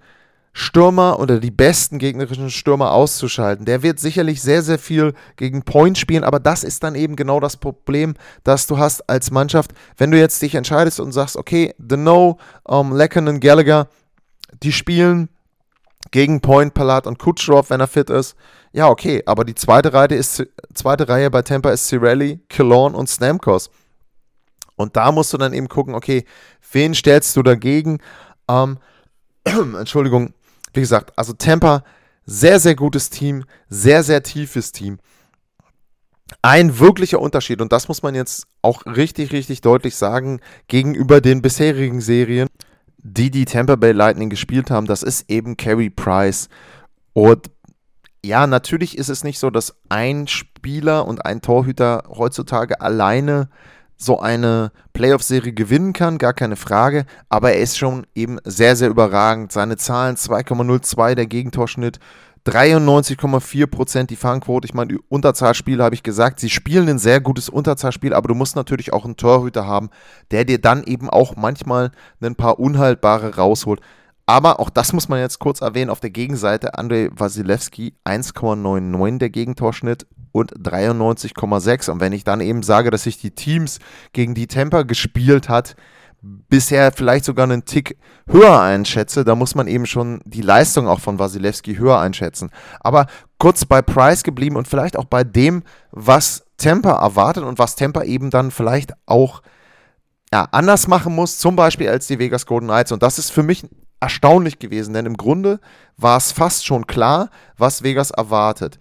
Stürmer 0.55 1.19
oder 1.19 1.41
die 1.41 1.51
besten 1.51 1.99
gegnerischen 1.99 2.51
Stürmer 2.51 2.93
auszuschalten. 2.93 3.65
Der 3.65 3.83
wird 3.83 3.99
sicherlich 3.99 4.43
sehr, 4.43 4.63
sehr 4.63 4.79
viel 4.79 5.15
gegen 5.37 5.63
Point 5.63 5.97
spielen, 5.97 6.25
aber 6.25 6.41
das 6.41 6.63
ist 6.63 6.83
dann 6.85 6.95
eben 6.95 7.17
genau 7.17 7.41
das 7.41 7.57
Problem, 7.57 8.15
das 8.45 8.67
du 8.67 8.77
hast 8.77 9.09
als 9.09 9.31
Mannschaft. 9.31 9.73
Wenn 9.97 10.11
du 10.11 10.19
jetzt 10.19 10.43
dich 10.43 10.55
entscheidest 10.55 11.01
und 11.01 11.13
sagst, 11.13 11.37
okay, 11.37 11.75
The 11.79 11.97
No, 11.97 12.39
um, 12.65 12.93
und 12.93 13.41
Gallagher, 13.41 13.89
die 14.63 14.73
spielen 14.73 15.31
gegen 16.11 16.43
Point, 16.43 16.75
Palat 16.75 17.07
und 17.07 17.19
Kutschroff, 17.19 17.71
wenn 17.71 17.81
er 17.81 17.89
fit 17.89 18.11
ist. 18.11 18.37
Ja, 18.73 18.89
okay, 18.89 19.23
aber 19.25 19.45
die 19.45 19.55
zweite 19.55 19.95
Reihe, 19.95 20.09
ist, 20.09 20.47
zweite 20.75 21.09
Reihe 21.09 21.31
bei 21.31 21.43
Tampa 21.43 21.71
ist 21.71 21.87
Cirelli, 21.87 22.41
Killorn 22.49 22.95
und 22.95 23.09
Stamkos. 23.09 23.71
Und 24.83 24.97
da 24.97 25.13
musst 25.13 25.33
du 25.33 25.39
dann 25.39 25.55
eben 25.55 25.69
gucken, 25.69 25.95
okay, 25.95 26.25
wen 26.73 26.95
stellst 26.95 27.37
du 27.37 27.43
dagegen? 27.43 27.99
Ähm, 28.49 28.79
Entschuldigung, 29.45 30.35
wie 30.75 30.81
gesagt, 30.81 31.13
also 31.17 31.33
Tampa, 31.33 31.85
sehr, 32.25 32.61
sehr 32.61 32.75
gutes 32.75 33.11
Team, 33.11 33.45
sehr, 33.69 34.03
sehr 34.03 34.23
tiefes 34.23 34.73
Team. 34.73 34.99
Ein 36.41 36.79
wirklicher 36.79 37.21
Unterschied, 37.21 37.61
und 37.61 37.73
das 37.73 37.89
muss 37.89 38.03
man 38.03 38.15
jetzt 38.15 38.47
auch 38.63 38.87
richtig, 38.87 39.33
richtig 39.33 39.61
deutlich 39.61 39.97
sagen, 39.97 40.41
gegenüber 40.69 41.21
den 41.21 41.43
bisherigen 41.43 42.01
Serien, 42.01 42.49
die 42.99 43.31
die 43.31 43.45
Tampa 43.45 43.77
Bay 43.77 43.93
Lightning 43.93 44.31
gespielt 44.31 44.71
haben, 44.71 44.87
das 44.87 45.03
ist 45.03 45.29
eben 45.31 45.57
Carey 45.57 45.91
Price. 45.91 46.49
Und 47.13 47.51
ja, 48.25 48.47
natürlich 48.47 48.97
ist 48.97 49.09
es 49.09 49.25
nicht 49.25 49.41
so, 49.41 49.51
dass 49.51 49.75
ein 49.89 50.29
Spieler 50.29 51.07
und 51.07 51.27
ein 51.27 51.43
Torhüter 51.43 52.05
heutzutage 52.09 52.81
alleine 52.81 53.49
so 54.03 54.19
eine 54.19 54.73
Playoff-Serie 54.93 55.53
gewinnen 55.53 55.93
kann, 55.93 56.19
gar 56.19 56.33
keine 56.33 56.57
Frage, 56.57 57.07
aber 57.29 57.53
er 57.53 57.61
ist 57.61 57.79
schon 57.79 58.07
eben 58.15 58.39
sehr, 58.45 58.77
sehr 58.77 58.89
überragend. 58.89 59.53
Seine 59.53 59.77
Zahlen 59.77 60.17
2,02 60.17 61.15
der 61.15 61.27
Gegentorschnitt, 61.27 61.99
93,4% 62.47 64.07
die 64.07 64.17
Fangquote. 64.17 64.67
Ich 64.67 64.75
meine, 64.75 64.99
Unterzahlspiele 65.09 65.85
habe 65.85 65.95
ich 65.95 66.03
gesagt, 66.03 66.41
sie 66.41 66.51
spielen 66.51 66.89
ein 66.89 66.99
sehr 66.99 67.21
gutes 67.21 67.49
Unterzahlspiel, 67.49 68.13
aber 68.13 68.29
du 68.29 68.35
musst 68.35 68.57
natürlich 68.57 68.93
auch 68.93 69.05
einen 69.05 69.17
Torhüter 69.17 69.67
haben, 69.67 69.91
der 70.33 70.45
dir 70.45 70.61
dann 70.61 70.83
eben 70.83 71.09
auch 71.09 71.37
manchmal 71.37 71.93
ein 72.21 72.35
paar 72.35 72.59
Unhaltbare 72.59 73.37
rausholt. 73.37 73.81
Aber 74.27 74.61
auch 74.61 74.71
das 74.71 74.93
muss 74.93 75.09
man 75.09 75.19
jetzt 75.19 75.39
kurz 75.39 75.61
erwähnen, 75.61 75.91
auf 75.91 76.01
der 76.01 76.11
Gegenseite 76.11 76.79
Andrei 76.79 77.11
Wasilewski 77.13 77.95
1,99 78.05 79.19
der 79.19 79.31
Gegentorschnitt 79.31 80.07
und 80.31 80.53
93,6. 80.55 81.91
Und 81.91 82.01
wenn 82.01 82.13
ich 82.13 82.25
dann 82.25 82.41
eben 82.41 82.63
sage, 82.63 82.91
dass 82.91 83.03
sich 83.03 83.19
die 83.19 83.33
Teams 83.33 83.79
gegen 84.13 84.35
die 84.35 84.47
Temper 84.47 84.85
gespielt 84.85 85.49
hat, 85.49 85.77
bisher 86.23 86.93
vielleicht 86.93 87.25
sogar 87.25 87.45
einen 87.45 87.65
Tick 87.65 87.99
höher 88.29 88.61
einschätze, 88.61 89.25
da 89.25 89.35
muss 89.35 89.57
man 89.57 89.67
eben 89.67 89.87
schon 89.87 90.21
die 90.25 90.43
Leistung 90.43 90.87
auch 90.87 91.01
von 91.01 91.19
Wasilewski 91.19 91.75
höher 91.75 91.99
einschätzen. 91.99 92.51
Aber 92.81 93.07
kurz 93.39 93.65
bei 93.65 93.83
Price 93.83 94.23
geblieben 94.23 94.57
und 94.57 94.69
vielleicht 94.69 94.97
auch 94.97 95.05
bei 95.05 95.25
dem, 95.25 95.65
was 95.91 96.45
Temper 96.59 96.93
erwartet 96.93 97.43
und 97.43 97.59
was 97.59 97.75
Temper 97.75 98.05
eben 98.05 98.31
dann 98.31 98.53
vielleicht 98.53 98.93
auch 99.05 99.43
ja, 100.33 100.49
anders 100.51 100.89
machen 100.89 101.15
muss, 101.15 101.39
zum 101.39 101.57
Beispiel 101.57 101.89
als 101.89 102.07
die 102.07 102.19
Vegas 102.19 102.47
Golden 102.47 102.69
Knights. 102.69 102.93
Und 102.93 103.03
das 103.03 103.19
ist 103.19 103.31
für 103.31 103.43
mich 103.43 103.65
erstaunlich 104.01 104.59
gewesen, 104.59 104.95
denn 104.95 105.07
im 105.07 105.17
Grunde 105.17 105.61
war 105.97 106.17
es 106.17 106.33
fast 106.33 106.67
schon 106.67 106.87
klar, 106.87 107.31
was 107.57 107.83
Vegas 107.83 108.11
erwartet. 108.11 108.79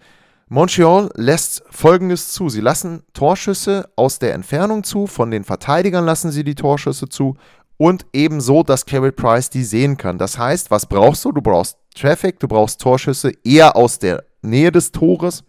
Montreal 0.48 1.10
lässt 1.14 1.62
Folgendes 1.70 2.32
zu. 2.32 2.48
Sie 2.48 2.60
lassen 2.60 3.02
Torschüsse 3.14 3.88
aus 3.96 4.18
der 4.18 4.34
Entfernung 4.34 4.82
zu, 4.82 5.06
von 5.06 5.30
den 5.30 5.44
Verteidigern 5.44 6.04
lassen 6.04 6.30
sie 6.30 6.44
die 6.44 6.54
Torschüsse 6.54 7.08
zu 7.08 7.36
und 7.76 8.06
ebenso, 8.12 8.62
dass 8.62 8.84
Carey 8.86 9.12
Price 9.12 9.50
die 9.50 9.64
sehen 9.64 9.96
kann. 9.96 10.18
Das 10.18 10.38
heißt, 10.38 10.70
was 10.70 10.86
brauchst 10.86 11.24
du? 11.24 11.32
Du 11.32 11.40
brauchst 11.40 11.78
Traffic, 11.94 12.38
du 12.40 12.48
brauchst 12.48 12.80
Torschüsse 12.80 13.32
eher 13.44 13.76
aus 13.76 13.98
der 13.98 14.24
Nähe 14.42 14.72
des 14.72 14.92
Tores 14.92 15.44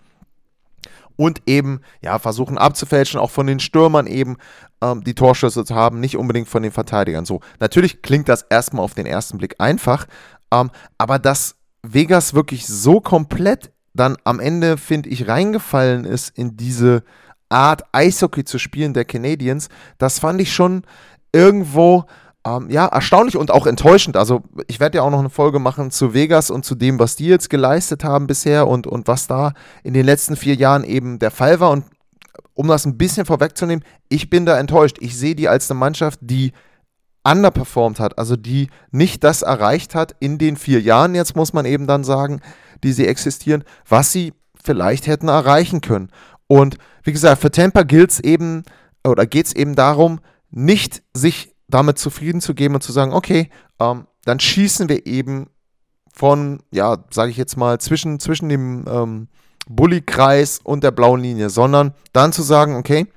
und 1.16 1.42
eben, 1.46 1.82
ja, 2.02 2.20
versuchen 2.20 2.58
abzufälschen, 2.58 3.20
auch 3.20 3.32
von 3.32 3.48
den 3.48 3.60
Stürmern 3.60 4.08
eben 4.08 4.38
ähm, 4.82 5.04
die 5.04 5.16
Torschüsse 5.16 5.66
zu 5.66 5.76
haben, 5.76 6.00
nicht 6.00 6.18
unbedingt 6.18 6.48
von 6.48 6.64
den 6.64 6.72
Verteidigern. 6.72 7.26
So, 7.26 7.42
natürlich 7.60 8.02
klingt 8.02 8.30
das 8.30 8.44
erstmal 8.50 8.84
auf 8.84 8.94
den 8.94 9.06
ersten 9.06 9.38
Blick 9.38 9.56
einfach, 9.60 10.08
ähm, 10.52 10.72
aber 10.98 11.20
dass 11.20 11.56
Vegas 11.82 12.34
wirklich 12.34 12.66
so 12.68 13.02
komplett 13.02 13.72
dann 13.94 14.18
am 14.24 14.40
Ende, 14.40 14.78
finde 14.78 15.10
ich, 15.10 15.28
reingefallen 15.28 16.06
ist 16.06 16.38
in 16.38 16.58
diese 16.58 17.04
Art 17.50 17.84
Eishockey 17.92 18.44
zu 18.44 18.58
spielen 18.58 18.94
der 18.94 19.06
Canadiens, 19.06 19.70
das 20.00 20.20
fand 20.20 20.42
ich 20.42 20.54
schon 20.54 20.84
irgendwo 21.32 22.06
ähm, 22.46 22.70
ja, 22.70 22.88
erstaunlich 22.88 23.38
und 23.38 23.52
auch 23.52 23.68
enttäuschend. 23.68 24.18
Also, 24.18 24.44
ich 24.68 24.80
werde 24.80 24.98
ja 24.98 25.04
auch 25.04 25.12
noch 25.12 25.20
eine 25.20 25.30
Folge 25.30 25.60
machen 25.60 25.92
zu 25.92 26.14
Vegas 26.14 26.50
und 26.50 26.66
zu 26.66 26.76
dem, 26.76 27.00
was 27.00 27.16
die 27.16 27.28
jetzt 27.28 27.50
geleistet 27.50 28.04
haben 28.04 28.28
bisher 28.28 28.68
und, 28.68 28.88
und 28.88 29.08
was 29.08 29.28
da 29.28 29.54
in 29.84 29.94
den 29.94 30.06
letzten 30.06 30.36
vier 30.36 30.56
Jahren 30.56 30.84
eben 30.84 31.20
der 31.20 31.32
Fall 31.32 31.60
war. 31.60 31.72
Und 31.72 31.86
um 32.54 32.68
das 32.68 32.86
ein 32.86 32.98
bisschen 32.98 33.26
vorwegzunehmen, 33.26 33.84
ich 34.10 34.30
bin 34.30 34.46
da 34.46 34.60
enttäuscht. 34.60 34.98
Ich 35.00 35.18
sehe 35.18 35.36
die 35.36 35.48
als 35.48 35.72
eine 35.72 35.80
Mannschaft, 35.80 36.20
die 36.22 36.52
underperformed 37.24 38.00
hat, 38.00 38.18
also 38.18 38.36
die 38.36 38.70
nicht 38.92 39.24
das 39.24 39.42
erreicht 39.42 39.96
hat 39.96 40.16
in 40.20 40.38
den 40.38 40.58
vier 40.58 40.82
Jahren, 40.82 41.16
jetzt 41.16 41.36
muss 41.36 41.54
man 41.54 41.66
eben 41.66 41.88
dann 41.88 42.04
sagen, 42.04 42.42
die 42.84 42.92
sie 42.92 43.08
existieren, 43.08 43.64
was 43.88 44.12
sie 44.12 44.34
vielleicht 44.62 45.08
hätten 45.08 45.30
erreichen 45.30 45.80
können. 45.80 46.10
Und 46.48 46.78
wie 47.04 47.14
gesagt, 47.14 47.42
für 47.42 47.52
Tampa 47.52 47.84
gilt 47.84 48.12
es 48.12 48.20
eben, 48.20 48.64
oder 49.06 49.26
geht 49.26 49.48
es 49.48 49.56
eben 49.56 49.76
darum, 49.76 50.20
nicht 50.52 51.02
sich 51.14 51.53
damit 51.74 51.98
zufrieden 51.98 52.42
zu 52.42 52.54
geben 52.54 52.76
und 52.76 52.82
zu 52.82 52.92
sagen, 52.92 53.14
okay, 53.14 53.50
ähm, 53.80 54.08
dann 54.26 54.40
schießen 54.40 54.90
wir 54.90 55.06
eben 55.06 55.48
von, 56.14 56.62
ja, 56.72 56.98
sage 57.10 57.32
ich 57.32 57.38
jetzt 57.38 57.58
mal, 57.58 57.80
zwischen, 57.80 58.20
zwischen 58.20 58.50
dem 58.50 58.86
ähm, 58.88 59.28
Bulli-Kreis 59.68 60.60
und 60.64 60.84
der 60.84 60.92
blauen 60.92 61.22
Linie, 61.22 61.50
sondern 61.50 61.94
dann 62.12 62.32
zu 62.32 62.44
sagen, 62.44 62.76
okay, 62.76 63.08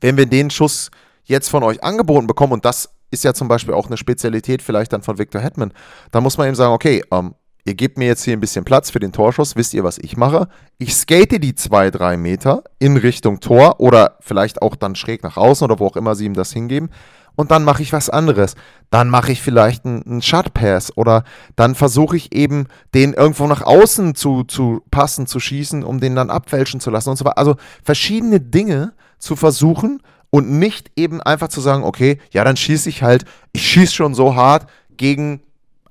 wenn 0.00 0.16
wir 0.16 0.26
den 0.26 0.50
Schuss 0.50 0.90
jetzt 1.24 1.48
von 1.48 1.62
euch 1.62 1.82
angeboten 1.84 2.26
bekommen, 2.26 2.54
und 2.54 2.64
das 2.64 2.90
ist 3.10 3.24
ja 3.24 3.34
zum 3.34 3.48
Beispiel 3.48 3.74
auch 3.74 3.86
eine 3.86 3.96
Spezialität 3.96 4.62
vielleicht 4.62 4.92
dann 4.92 5.02
von 5.02 5.18
Victor 5.18 5.40
Hetman, 5.40 5.72
dann 6.10 6.22
muss 6.22 6.38
man 6.38 6.48
eben 6.48 6.56
sagen, 6.56 6.74
okay, 6.74 7.02
ähm, 7.12 7.34
ihr 7.64 7.74
gebt 7.74 7.98
mir 7.98 8.06
jetzt 8.06 8.24
hier 8.24 8.36
ein 8.36 8.40
bisschen 8.40 8.64
Platz 8.64 8.90
für 8.90 9.00
den 9.00 9.12
Torschuss, 9.12 9.54
wisst 9.54 9.74
ihr, 9.74 9.84
was 9.84 9.98
ich 9.98 10.16
mache? 10.16 10.48
Ich 10.78 10.94
skate 10.94 11.42
die 11.42 11.54
zwei, 11.54 11.90
drei 11.90 12.16
Meter 12.16 12.64
in 12.78 12.96
Richtung 12.96 13.40
Tor 13.40 13.80
oder 13.80 14.16
vielleicht 14.20 14.62
auch 14.62 14.74
dann 14.74 14.96
schräg 14.96 15.22
nach 15.22 15.36
außen 15.36 15.64
oder 15.64 15.78
wo 15.78 15.86
auch 15.86 15.96
immer 15.96 16.16
sie 16.16 16.26
ihm 16.26 16.34
das 16.34 16.52
hingeben 16.52 16.90
und 17.36 17.50
dann 17.50 17.64
mache 17.64 17.82
ich 17.82 17.92
was 17.92 18.10
anderes. 18.10 18.54
Dann 18.90 19.08
mache 19.08 19.32
ich 19.32 19.42
vielleicht 19.42 19.84
einen, 19.84 20.02
einen 20.02 20.22
Shot 20.22 20.54
Pass 20.54 20.96
oder 20.96 21.24
dann 21.54 21.74
versuche 21.74 22.16
ich 22.16 22.34
eben, 22.34 22.66
den 22.94 23.12
irgendwo 23.12 23.46
nach 23.46 23.62
außen 23.62 24.14
zu, 24.14 24.44
zu 24.44 24.82
passen, 24.90 25.26
zu 25.26 25.38
schießen, 25.38 25.84
um 25.84 26.00
den 26.00 26.16
dann 26.16 26.30
abfälschen 26.30 26.80
zu 26.80 26.90
lassen 26.90 27.10
und 27.10 27.16
so 27.16 27.24
weiter. 27.24 27.38
Also 27.38 27.56
verschiedene 27.84 28.40
Dinge 28.40 28.92
zu 29.18 29.36
versuchen 29.36 30.02
und 30.30 30.50
nicht 30.50 30.90
eben 30.96 31.20
einfach 31.20 31.48
zu 31.48 31.60
sagen, 31.60 31.84
okay, 31.84 32.18
ja, 32.32 32.42
dann 32.42 32.56
schieße 32.56 32.88
ich 32.88 33.02
halt, 33.02 33.24
ich 33.52 33.66
schieße 33.68 33.94
schon 33.94 34.14
so 34.14 34.34
hart 34.34 34.68
gegen 34.96 35.42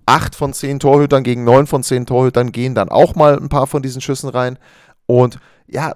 acht 0.06 0.36
von 0.36 0.54
zehn 0.54 0.80
Torhütern, 0.80 1.24
gegen 1.24 1.44
neun 1.44 1.68
von 1.68 1.84
zehn 1.84 2.06
Torhütern 2.06 2.52
gehen 2.52 2.76
dann 2.76 2.90
auch 2.90 3.16
mal 3.16 3.38
ein 3.38 3.50
paar 3.50 3.68
von 3.68 3.82
diesen 3.82 4.02
Schüssen 4.02 4.30
rein. 4.30 4.60
Und 5.08 5.40
ja, 5.68 5.96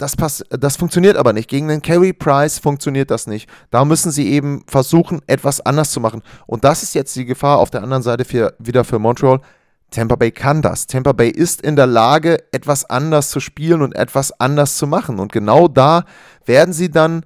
das, 0.00 0.16
pass 0.16 0.42
das 0.48 0.76
funktioniert 0.76 1.16
aber 1.16 1.32
nicht. 1.32 1.48
Gegen 1.48 1.68
den 1.68 1.82
Carey 1.82 2.12
Price 2.12 2.58
funktioniert 2.58 3.10
das 3.10 3.26
nicht. 3.26 3.48
Da 3.70 3.84
müssen 3.84 4.10
sie 4.10 4.30
eben 4.30 4.64
versuchen, 4.66 5.20
etwas 5.26 5.60
anders 5.60 5.90
zu 5.90 6.00
machen. 6.00 6.22
Und 6.46 6.64
das 6.64 6.82
ist 6.82 6.94
jetzt 6.94 7.14
die 7.16 7.26
Gefahr 7.26 7.58
auf 7.58 7.70
der 7.70 7.82
anderen 7.82 8.02
Seite 8.02 8.24
für, 8.24 8.54
wieder 8.58 8.84
für 8.84 8.98
Montreal. 8.98 9.40
Tampa 9.90 10.16
Bay 10.16 10.30
kann 10.30 10.62
das. 10.62 10.86
Tampa 10.86 11.12
Bay 11.12 11.28
ist 11.28 11.60
in 11.60 11.76
der 11.76 11.86
Lage, 11.86 12.38
etwas 12.52 12.88
anders 12.88 13.28
zu 13.28 13.40
spielen 13.40 13.82
und 13.82 13.94
etwas 13.94 14.32
anders 14.40 14.76
zu 14.76 14.86
machen. 14.86 15.18
Und 15.18 15.32
genau 15.32 15.68
da 15.68 16.04
werden 16.46 16.72
sie 16.72 16.90
dann 16.90 17.24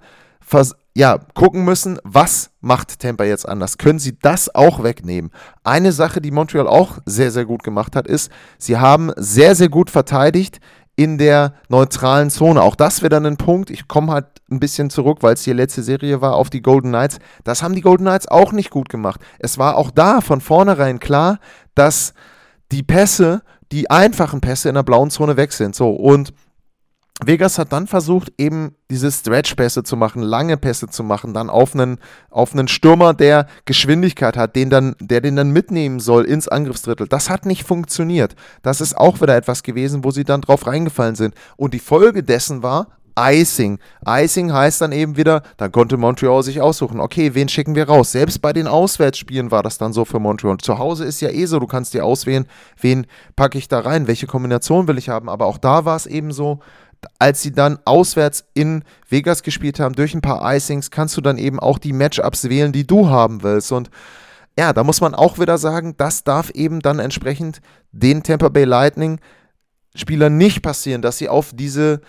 ja, 0.96 1.18
gucken 1.34 1.64
müssen, 1.64 1.98
was 2.04 2.50
macht 2.60 3.00
Tampa 3.00 3.24
jetzt 3.24 3.48
anders? 3.48 3.78
Können 3.78 3.98
sie 3.98 4.18
das 4.18 4.54
auch 4.54 4.82
wegnehmen? 4.82 5.30
Eine 5.64 5.92
Sache, 5.92 6.20
die 6.20 6.30
Montreal 6.30 6.68
auch 6.68 6.98
sehr, 7.04 7.30
sehr 7.30 7.44
gut 7.44 7.62
gemacht 7.62 7.96
hat, 7.96 8.06
ist, 8.06 8.30
sie 8.58 8.78
haben 8.78 9.10
sehr, 9.16 9.54
sehr 9.54 9.68
gut 9.68 9.90
verteidigt 9.90 10.60
in 10.96 11.18
der 11.18 11.54
neutralen 11.68 12.30
Zone. 12.30 12.62
Auch 12.62 12.76
das 12.76 13.02
wäre 13.02 13.10
dann 13.10 13.26
ein 13.26 13.36
Punkt. 13.36 13.70
Ich 13.70 13.88
komme 13.88 14.12
halt 14.12 14.26
ein 14.50 14.60
bisschen 14.60 14.90
zurück, 14.90 15.18
weil 15.22 15.34
es 15.34 15.42
die 15.42 15.52
letzte 15.52 15.82
Serie 15.82 16.20
war, 16.20 16.34
auf 16.34 16.50
die 16.50 16.62
Golden 16.62 16.90
Knights. 16.90 17.18
Das 17.42 17.62
haben 17.62 17.74
die 17.74 17.80
Golden 17.80 18.04
Knights 18.04 18.28
auch 18.28 18.52
nicht 18.52 18.70
gut 18.70 18.88
gemacht. 18.88 19.20
Es 19.38 19.58
war 19.58 19.76
auch 19.76 19.90
da 19.90 20.20
von 20.20 20.40
vornherein 20.40 21.00
klar, 21.00 21.38
dass 21.74 22.14
die 22.70 22.82
Pässe, 22.82 23.42
die 23.72 23.90
einfachen 23.90 24.40
Pässe 24.40 24.68
in 24.68 24.76
der 24.76 24.82
blauen 24.82 25.10
Zone 25.10 25.36
weg 25.36 25.52
sind. 25.52 25.74
So, 25.74 25.90
und 25.90 26.32
Vegas 27.26 27.58
hat 27.58 27.72
dann 27.72 27.86
versucht, 27.86 28.32
eben 28.38 28.74
diese 28.90 29.10
Stretch-Pässe 29.10 29.82
zu 29.82 29.96
machen, 29.96 30.22
lange 30.22 30.56
Pässe 30.56 30.88
zu 30.88 31.02
machen, 31.02 31.34
dann 31.34 31.50
auf 31.50 31.74
einen, 31.74 31.98
auf 32.30 32.52
einen 32.52 32.68
Stürmer, 32.68 33.14
der 33.14 33.46
Geschwindigkeit 33.64 34.36
hat, 34.36 34.56
den 34.56 34.70
dann, 34.70 34.96
der 35.00 35.20
den 35.20 35.36
dann 35.36 35.50
mitnehmen 35.50 36.00
soll 36.00 36.24
ins 36.24 36.48
Angriffsdrittel. 36.48 37.06
Das 37.08 37.30
hat 37.30 37.46
nicht 37.46 37.64
funktioniert. 37.64 38.34
Das 38.62 38.80
ist 38.80 38.96
auch 38.96 39.20
wieder 39.20 39.36
etwas 39.36 39.62
gewesen, 39.62 40.04
wo 40.04 40.10
sie 40.10 40.24
dann 40.24 40.40
drauf 40.40 40.66
reingefallen 40.66 41.14
sind. 41.14 41.34
Und 41.56 41.74
die 41.74 41.78
Folge 41.78 42.22
dessen 42.22 42.62
war, 42.62 42.88
Icing. 43.18 43.78
Icing 44.06 44.52
heißt 44.52 44.80
dann 44.80 44.92
eben 44.92 45.16
wieder, 45.16 45.42
dann 45.56 45.70
konnte 45.70 45.96
Montreal 45.96 46.42
sich 46.42 46.60
aussuchen, 46.60 46.98
okay, 46.98 47.34
wen 47.34 47.48
schicken 47.48 47.76
wir 47.76 47.88
raus? 47.88 48.10
Selbst 48.10 48.42
bei 48.42 48.52
den 48.52 48.66
Auswärtsspielen 48.66 49.50
war 49.50 49.62
das 49.62 49.78
dann 49.78 49.92
so 49.92 50.04
für 50.04 50.18
Montreal. 50.18 50.58
Zu 50.58 50.78
Hause 50.78 51.04
ist 51.04 51.20
ja 51.20 51.30
eh 51.30 51.46
so, 51.46 51.60
du 51.60 51.66
kannst 51.66 51.94
dir 51.94 52.04
auswählen, 52.04 52.46
wen 52.80 53.06
packe 53.36 53.58
ich 53.58 53.68
da 53.68 53.80
rein, 53.80 54.08
welche 54.08 54.26
Kombination 54.26 54.88
will 54.88 54.98
ich 54.98 55.08
haben. 55.08 55.28
Aber 55.28 55.46
auch 55.46 55.58
da 55.58 55.84
war 55.84 55.96
es 55.96 56.06
eben 56.06 56.32
so, 56.32 56.58
als 57.18 57.42
sie 57.42 57.52
dann 57.52 57.78
auswärts 57.84 58.44
in 58.54 58.84
Vegas 59.08 59.42
gespielt 59.42 59.80
haben, 59.80 59.94
durch 59.94 60.14
ein 60.14 60.20
paar 60.20 60.54
Icings, 60.54 60.90
kannst 60.90 61.16
du 61.16 61.20
dann 61.20 61.38
eben 61.38 61.60
auch 61.60 61.78
die 61.78 61.92
Matchups 61.92 62.48
wählen, 62.48 62.72
die 62.72 62.86
du 62.86 63.08
haben 63.08 63.42
willst. 63.42 63.72
Und 63.72 63.90
ja, 64.58 64.72
da 64.72 64.84
muss 64.84 65.00
man 65.00 65.14
auch 65.14 65.38
wieder 65.38 65.58
sagen, 65.58 65.96
das 65.96 66.24
darf 66.24 66.50
eben 66.50 66.80
dann 66.80 66.98
entsprechend 66.98 67.60
den 67.92 68.22
Tampa 68.22 68.48
Bay 68.48 68.64
Lightning 68.64 69.20
Spielern 69.96 70.36
nicht 70.36 70.62
passieren, 70.62 71.02
dass 71.02 71.18
sie 71.18 71.28
auf 71.28 71.52
diese 71.54 72.00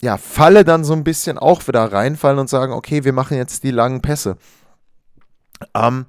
ja, 0.00 0.16
Falle 0.16 0.64
dann 0.64 0.84
so 0.84 0.92
ein 0.92 1.02
bisschen 1.02 1.36
auch 1.36 1.66
wieder 1.66 1.92
reinfallen 1.92 2.38
und 2.38 2.48
sagen, 2.48 2.72
okay, 2.72 3.02
wir 3.04 3.12
machen 3.12 3.36
jetzt 3.36 3.64
die 3.64 3.72
langen 3.72 4.00
Pässe. 4.00 4.36
Ähm, 5.74 6.06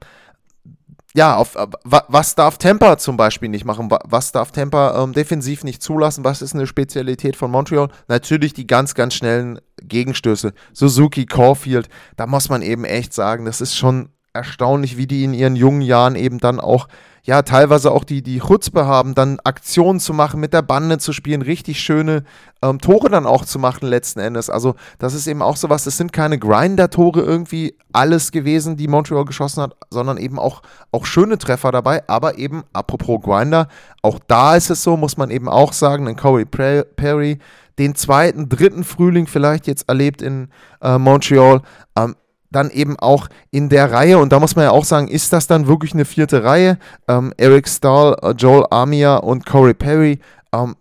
ja, 1.15 1.35
auf, 1.35 1.55
äh, 1.55 1.65
was 1.83 2.35
darf 2.35 2.57
Tampa 2.57 2.97
zum 2.97 3.17
Beispiel 3.17 3.49
nicht 3.49 3.65
machen? 3.65 3.89
Was 4.05 4.31
darf 4.31 4.51
Tampa 4.51 5.03
ähm, 5.03 5.13
defensiv 5.13 5.63
nicht 5.63 5.81
zulassen? 5.81 6.23
Was 6.23 6.41
ist 6.41 6.53
eine 6.53 6.67
Spezialität 6.67 7.35
von 7.35 7.49
Montreal? 7.49 7.89
Natürlich 8.07 8.53
die 8.53 8.67
ganz, 8.67 8.93
ganz 8.93 9.15
schnellen 9.15 9.59
Gegenstöße. 9.81 10.53
Suzuki, 10.73 11.25
Caulfield, 11.25 11.89
da 12.15 12.27
muss 12.27 12.49
man 12.49 12.61
eben 12.61 12.85
echt 12.85 13.13
sagen, 13.13 13.45
das 13.45 13.59
ist 13.59 13.75
schon 13.75 14.09
erstaunlich, 14.33 14.97
wie 14.97 15.07
die 15.07 15.23
in 15.23 15.33
ihren 15.33 15.55
jungen 15.55 15.81
Jahren 15.81 16.15
eben 16.15 16.37
dann 16.37 16.59
auch 16.59 16.87
ja, 17.29 17.43
teilweise 17.43 17.91
auch 17.91 18.05
die, 18.05 18.23
die 18.23 18.39
Chutzpe 18.39 18.87
haben, 18.87 19.13
dann 19.13 19.39
Aktionen 19.43 19.99
zu 19.99 20.15
machen, 20.15 20.39
mit 20.39 20.51
der 20.51 20.63
Bande 20.63 20.97
zu 20.97 21.13
spielen, 21.13 21.43
richtig 21.43 21.79
schöne 21.79 22.23
ähm, 22.63 22.79
Tore 22.79 23.07
dann 23.07 23.27
auch 23.27 23.45
zu 23.45 23.59
machen 23.59 23.87
letzten 23.87 24.19
Endes. 24.19 24.49
Also 24.49 24.73
das 24.97 25.13
ist 25.13 25.27
eben 25.27 25.43
auch 25.43 25.55
sowas, 25.55 25.83
das 25.83 25.95
sind 25.95 26.11
keine 26.11 26.39
Grinder-Tore 26.39 27.21
irgendwie 27.21 27.77
alles 27.93 28.31
gewesen, 28.31 28.77
die 28.77 28.87
Montreal 28.87 29.25
geschossen 29.25 29.61
hat, 29.61 29.75
sondern 29.91 30.17
eben 30.17 30.39
auch, 30.39 30.63
auch 30.91 31.05
schöne 31.05 31.37
Treffer 31.37 31.71
dabei. 31.71 32.01
Aber 32.09 32.39
eben, 32.39 32.63
apropos 32.73 33.21
Grinder, 33.21 33.67
auch 34.01 34.17
da 34.25 34.55
ist 34.55 34.71
es 34.71 34.81
so, 34.81 34.97
muss 34.97 35.15
man 35.15 35.29
eben 35.29 35.49
auch 35.49 35.73
sagen, 35.73 36.07
ein 36.07 36.15
Corey 36.15 36.45
Perry, 36.45 37.37
den 37.77 37.93
zweiten, 37.93 38.49
dritten 38.49 38.83
Frühling 38.83 39.27
vielleicht 39.27 39.67
jetzt 39.67 39.87
erlebt 39.87 40.23
in 40.23 40.47
äh, 40.81 40.97
Montreal. 40.97 41.61
Ähm, 41.95 42.15
dann 42.51 42.69
eben 42.69 42.97
auch 42.97 43.27
in 43.51 43.69
der 43.69 43.91
Reihe, 43.91 44.17
und 44.17 44.31
da 44.31 44.39
muss 44.39 44.55
man 44.55 44.65
ja 44.65 44.71
auch 44.71 44.85
sagen, 44.85 45.07
ist 45.07 45.33
das 45.33 45.47
dann 45.47 45.67
wirklich 45.67 45.93
eine 45.93 46.05
vierte 46.05 46.43
Reihe? 46.43 46.77
Ähm, 47.07 47.33
Eric 47.37 47.67
Stahl, 47.67 48.17
äh, 48.21 48.31
Joel 48.31 48.65
Armia 48.71 49.17
und 49.17 49.45
Corey 49.45 49.73
Perry, 49.73 50.19
ähm, 50.53 50.75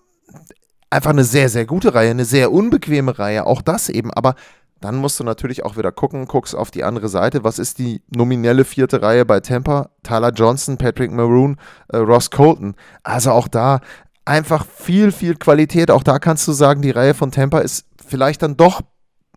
einfach 0.91 1.11
eine 1.11 1.25
sehr, 1.25 1.49
sehr 1.49 1.67
gute 1.67 1.95
Reihe, 1.95 2.11
eine 2.11 2.25
sehr 2.25 2.53
unbequeme 2.53 3.19
Reihe, 3.19 3.47
auch 3.47 3.63
das 3.63 3.89
eben, 3.89 4.13
aber 4.13 4.35
dann 4.81 4.97
musst 4.97 5.19
du 5.19 5.25
natürlich 5.25 5.65
auch 5.65 5.77
wieder 5.77 5.91
gucken, 5.91 6.27
guckst 6.27 6.55
auf 6.55 6.71
die 6.71 6.85
andere 6.85 7.09
Seite, 7.09 7.43
was 7.43 7.59
ist 7.59 7.79
die 7.79 8.03
nominelle 8.15 8.65
vierte 8.65 9.03
Reihe 9.03 9.25
bei 9.25 9.41
Tampa? 9.41 9.91
Tyler 10.05 10.31
Johnson, 10.31 10.77
Patrick 10.79 11.11
Maroon, 11.11 11.57
äh, 11.89 11.97
Ross 11.97 12.31
Colton. 12.31 12.77
Also 13.03 13.33
auch 13.33 13.49
da 13.49 13.81
einfach 14.25 14.65
viel, 14.67 15.11
viel 15.11 15.35
Qualität. 15.35 15.91
Auch 15.91 16.05
da 16.05 16.19
kannst 16.21 16.47
du 16.47 16.53
sagen, 16.53 16.83
die 16.83 16.93
Reihe 16.93 17.15
von 17.15 17.33
Tampa 17.33 17.59
ist 17.59 17.87
vielleicht 18.07 18.43
dann 18.43 18.57
doch 18.57 18.81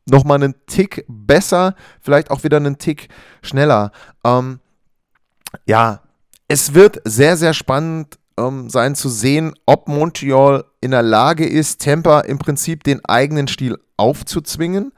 nochmal 0.06 0.44
einen 0.44 0.56
Tick 0.68 1.06
besser, 1.08 1.76
vielleicht 2.02 2.32
auch 2.32 2.44
wieder 2.44 2.58
einen 2.58 2.78
Tick 2.78 3.10
schneller. 3.42 3.92
Ähm, 4.24 4.60
ja, 5.66 6.02
es 6.48 6.74
wird 6.74 7.02
sehr, 7.06 7.38
sehr 7.38 7.54
spannend 7.54 8.18
ähm, 8.38 8.70
sein 8.70 8.96
zu 8.96 9.10
sehen, 9.10 9.54
ob 9.66 9.88
Montreal 9.88 10.66
in 10.82 10.92
der 10.92 11.04
Lage 11.04 11.48
ist, 11.48 11.82
Tampa 11.82 12.22
im 12.22 12.40
Prinzip 12.40 12.84
den 12.84 13.04
eigenen 13.06 13.48
Stil 13.48 13.78
aufzuzwingen 13.98 14.92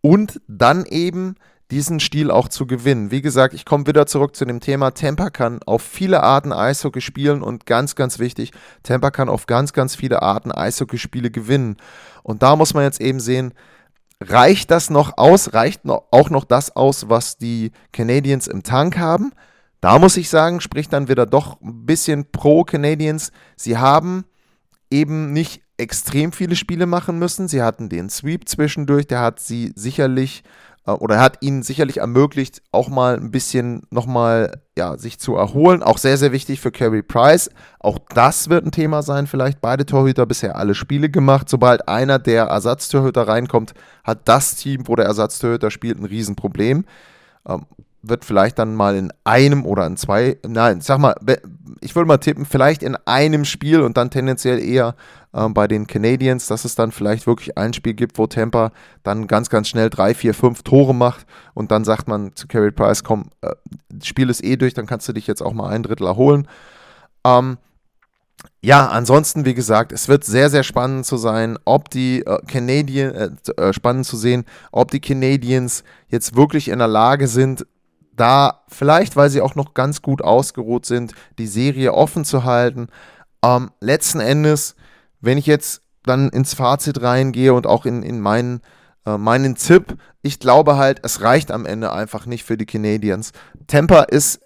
und 0.00 0.40
dann 0.48 0.84
eben 0.86 1.36
diesen 1.70 1.98
Stil 1.98 2.30
auch 2.30 2.48
zu 2.48 2.66
gewinnen. 2.66 3.10
Wie 3.10 3.22
gesagt, 3.22 3.52
ich 3.52 3.64
komme 3.64 3.86
wieder 3.86 4.06
zurück 4.06 4.36
zu 4.36 4.44
dem 4.44 4.60
Thema, 4.60 4.92
Tampa 4.92 5.30
kann 5.30 5.60
auf 5.64 5.82
viele 5.82 6.22
Arten 6.22 6.52
Eishockey 6.52 7.00
spielen 7.00 7.42
und 7.42 7.66
ganz, 7.66 7.96
ganz 7.96 8.18
wichtig, 8.18 8.52
Tampa 8.82 9.10
kann 9.10 9.28
auf 9.28 9.46
ganz, 9.46 9.72
ganz 9.72 9.96
viele 9.96 10.22
Arten 10.22 10.52
Eishockeyspiele 10.52 11.30
gewinnen. 11.30 11.76
Und 12.22 12.42
da 12.42 12.54
muss 12.54 12.72
man 12.72 12.84
jetzt 12.84 13.00
eben 13.00 13.20
sehen, 13.20 13.52
reicht 14.22 14.70
das 14.70 14.90
noch 14.90 15.18
aus, 15.18 15.52
reicht 15.52 15.84
noch, 15.84 16.04
auch 16.10 16.30
noch 16.30 16.44
das 16.44 16.74
aus, 16.74 17.08
was 17.08 17.36
die 17.36 17.72
Canadiens 17.92 18.46
im 18.46 18.62
Tank 18.62 18.98
haben? 18.98 19.32
Da 19.80 19.98
muss 19.98 20.16
ich 20.16 20.30
sagen, 20.30 20.60
spricht 20.60 20.92
dann 20.92 21.08
wieder 21.08 21.26
doch 21.26 21.60
ein 21.60 21.86
bisschen 21.86 22.30
pro 22.30 22.64
Canadiens. 22.64 23.30
Sie 23.56 23.76
haben 23.76 24.24
eben 24.90 25.32
nicht 25.32 25.62
extrem 25.76 26.32
viele 26.32 26.56
Spiele 26.56 26.86
machen 26.86 27.18
müssen. 27.18 27.48
Sie 27.48 27.62
hatten 27.62 27.88
den 27.88 28.08
Sweep 28.08 28.48
zwischendurch, 28.48 29.06
der 29.06 29.20
hat 29.20 29.40
sie 29.40 29.72
sicherlich 29.76 30.42
oder 30.94 31.20
hat 31.20 31.38
ihnen 31.40 31.62
sicherlich 31.62 31.98
ermöglicht, 31.98 32.62
auch 32.70 32.88
mal 32.88 33.16
ein 33.16 33.30
bisschen 33.30 33.82
nochmal 33.90 34.62
ja, 34.78 34.96
sich 34.96 35.18
zu 35.18 35.34
erholen. 35.34 35.82
Auch 35.82 35.98
sehr, 35.98 36.16
sehr 36.16 36.32
wichtig 36.32 36.60
für 36.60 36.70
Carey 36.70 37.02
Price. 37.02 37.50
Auch 37.80 37.98
das 38.14 38.48
wird 38.48 38.64
ein 38.64 38.72
Thema 38.72 39.02
sein, 39.02 39.26
vielleicht. 39.26 39.60
Beide 39.60 39.86
Torhüter 39.86 40.26
bisher 40.26 40.56
alle 40.56 40.74
Spiele 40.74 41.10
gemacht. 41.10 41.48
Sobald 41.48 41.88
einer 41.88 42.18
der 42.18 42.44
Ersatztorhüter 42.44 43.26
reinkommt, 43.26 43.74
hat 44.04 44.28
das 44.28 44.56
Team, 44.56 44.86
wo 44.86 44.94
der 44.94 45.06
Ersatztorhüter 45.06 45.70
spielt, 45.70 45.98
ein 45.98 46.04
Riesenproblem. 46.04 46.84
Ähm, 47.48 47.66
wird 48.08 48.24
vielleicht 48.24 48.58
dann 48.58 48.74
mal 48.74 48.96
in 48.96 49.12
einem 49.24 49.64
oder 49.64 49.86
in 49.86 49.96
zwei, 49.96 50.38
nein, 50.46 50.80
sag 50.80 50.98
mal, 50.98 51.14
ich 51.80 51.94
würde 51.94 52.08
mal 52.08 52.18
tippen, 52.18 52.44
vielleicht 52.44 52.82
in 52.82 52.96
einem 53.06 53.44
Spiel 53.44 53.80
und 53.80 53.96
dann 53.96 54.10
tendenziell 54.10 54.58
eher 54.58 54.94
äh, 55.32 55.48
bei 55.48 55.68
den 55.68 55.86
Canadiens, 55.86 56.46
dass 56.46 56.64
es 56.64 56.74
dann 56.74 56.92
vielleicht 56.92 57.26
wirklich 57.26 57.56
ein 57.58 57.72
Spiel 57.72 57.94
gibt, 57.94 58.18
wo 58.18 58.26
Tampa 58.26 58.72
dann 59.02 59.26
ganz, 59.26 59.50
ganz 59.50 59.68
schnell 59.68 59.90
drei, 59.90 60.14
vier, 60.14 60.34
fünf 60.34 60.62
Tore 60.62 60.94
macht 60.94 61.26
und 61.54 61.70
dann 61.70 61.84
sagt 61.84 62.08
man 62.08 62.34
zu 62.34 62.46
Carey 62.46 62.72
Price, 62.72 63.04
komm, 63.04 63.30
äh, 63.42 63.54
Spiel 64.02 64.30
ist 64.30 64.44
eh 64.44 64.56
durch, 64.56 64.74
dann 64.74 64.86
kannst 64.86 65.08
du 65.08 65.12
dich 65.12 65.26
jetzt 65.26 65.42
auch 65.42 65.52
mal 65.52 65.70
ein 65.70 65.82
Drittel 65.82 66.06
erholen. 66.06 66.48
Ähm, 67.24 67.58
ja, 68.62 68.88
ansonsten, 68.88 69.44
wie 69.44 69.54
gesagt, 69.54 69.92
es 69.92 70.08
wird 70.08 70.24
sehr, 70.24 70.50
sehr 70.50 70.62
spannend 70.62 71.06
zu 71.06 71.16
sein, 71.16 71.58
ob 71.64 71.88
die 71.90 72.24
äh, 72.26 72.38
Canadiens, 72.46 73.14
äh, 73.48 73.62
äh, 73.62 73.72
spannend 73.72 74.06
zu 74.06 74.16
sehen, 74.16 74.44
ob 74.72 74.90
die 74.90 75.00
Canadiens 75.00 75.84
jetzt 76.08 76.36
wirklich 76.36 76.68
in 76.68 76.78
der 76.78 76.88
Lage 76.88 77.28
sind, 77.28 77.66
da 78.16 78.64
vielleicht, 78.68 79.16
weil 79.16 79.30
sie 79.30 79.40
auch 79.40 79.54
noch 79.54 79.74
ganz 79.74 80.02
gut 80.02 80.22
ausgeruht 80.22 80.86
sind, 80.86 81.12
die 81.38 81.46
Serie 81.46 81.92
offen 81.92 82.24
zu 82.24 82.44
halten. 82.44 82.88
Ähm, 83.44 83.70
letzten 83.80 84.20
Endes, 84.20 84.74
wenn 85.20 85.38
ich 85.38 85.46
jetzt 85.46 85.82
dann 86.04 86.30
ins 86.30 86.54
Fazit 86.54 87.02
reingehe 87.02 87.52
und 87.52 87.66
auch 87.66 87.84
in, 87.84 88.02
in 88.02 88.20
meinen, 88.20 88.60
äh, 89.04 89.18
meinen 89.18 89.54
Tipp, 89.56 89.96
ich 90.22 90.40
glaube 90.40 90.76
halt, 90.76 91.00
es 91.02 91.20
reicht 91.20 91.50
am 91.50 91.66
Ende 91.66 91.92
einfach 91.92 92.26
nicht 92.26 92.44
für 92.44 92.56
die 92.56 92.66
Canadiens. 92.66 93.32
Tampa 93.66 94.02
ist 94.02 94.40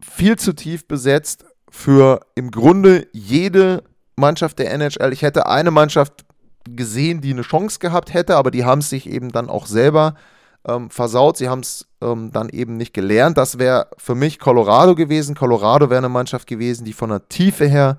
viel 0.00 0.36
zu 0.36 0.52
tief 0.52 0.86
besetzt 0.86 1.44
für 1.70 2.20
im 2.34 2.50
Grunde 2.50 3.06
jede 3.12 3.84
Mannschaft 4.16 4.58
der 4.58 4.72
NHL. 4.72 5.12
Ich 5.12 5.22
hätte 5.22 5.46
eine 5.46 5.70
Mannschaft 5.70 6.24
gesehen, 6.68 7.20
die 7.20 7.32
eine 7.32 7.42
Chance 7.42 7.78
gehabt 7.78 8.12
hätte, 8.12 8.36
aber 8.36 8.50
die 8.50 8.64
haben 8.64 8.80
es 8.80 8.90
sich 8.90 9.08
eben 9.08 9.30
dann 9.30 9.48
auch 9.48 9.66
selber 9.66 10.14
äh, 10.16 10.37
ähm, 10.68 10.90
versaut. 10.90 11.36
Sie 11.36 11.48
haben 11.48 11.60
es 11.60 11.86
ähm, 12.00 12.30
dann 12.32 12.48
eben 12.50 12.76
nicht 12.76 12.92
gelernt. 12.94 13.38
Das 13.38 13.58
wäre 13.58 13.88
für 13.96 14.14
mich 14.14 14.38
Colorado 14.38 14.94
gewesen. 14.94 15.34
Colorado 15.34 15.90
wäre 15.90 15.98
eine 15.98 16.08
Mannschaft 16.08 16.46
gewesen, 16.46 16.84
die 16.84 16.92
von 16.92 17.10
der 17.10 17.28
Tiefe 17.28 17.66
her 17.66 17.98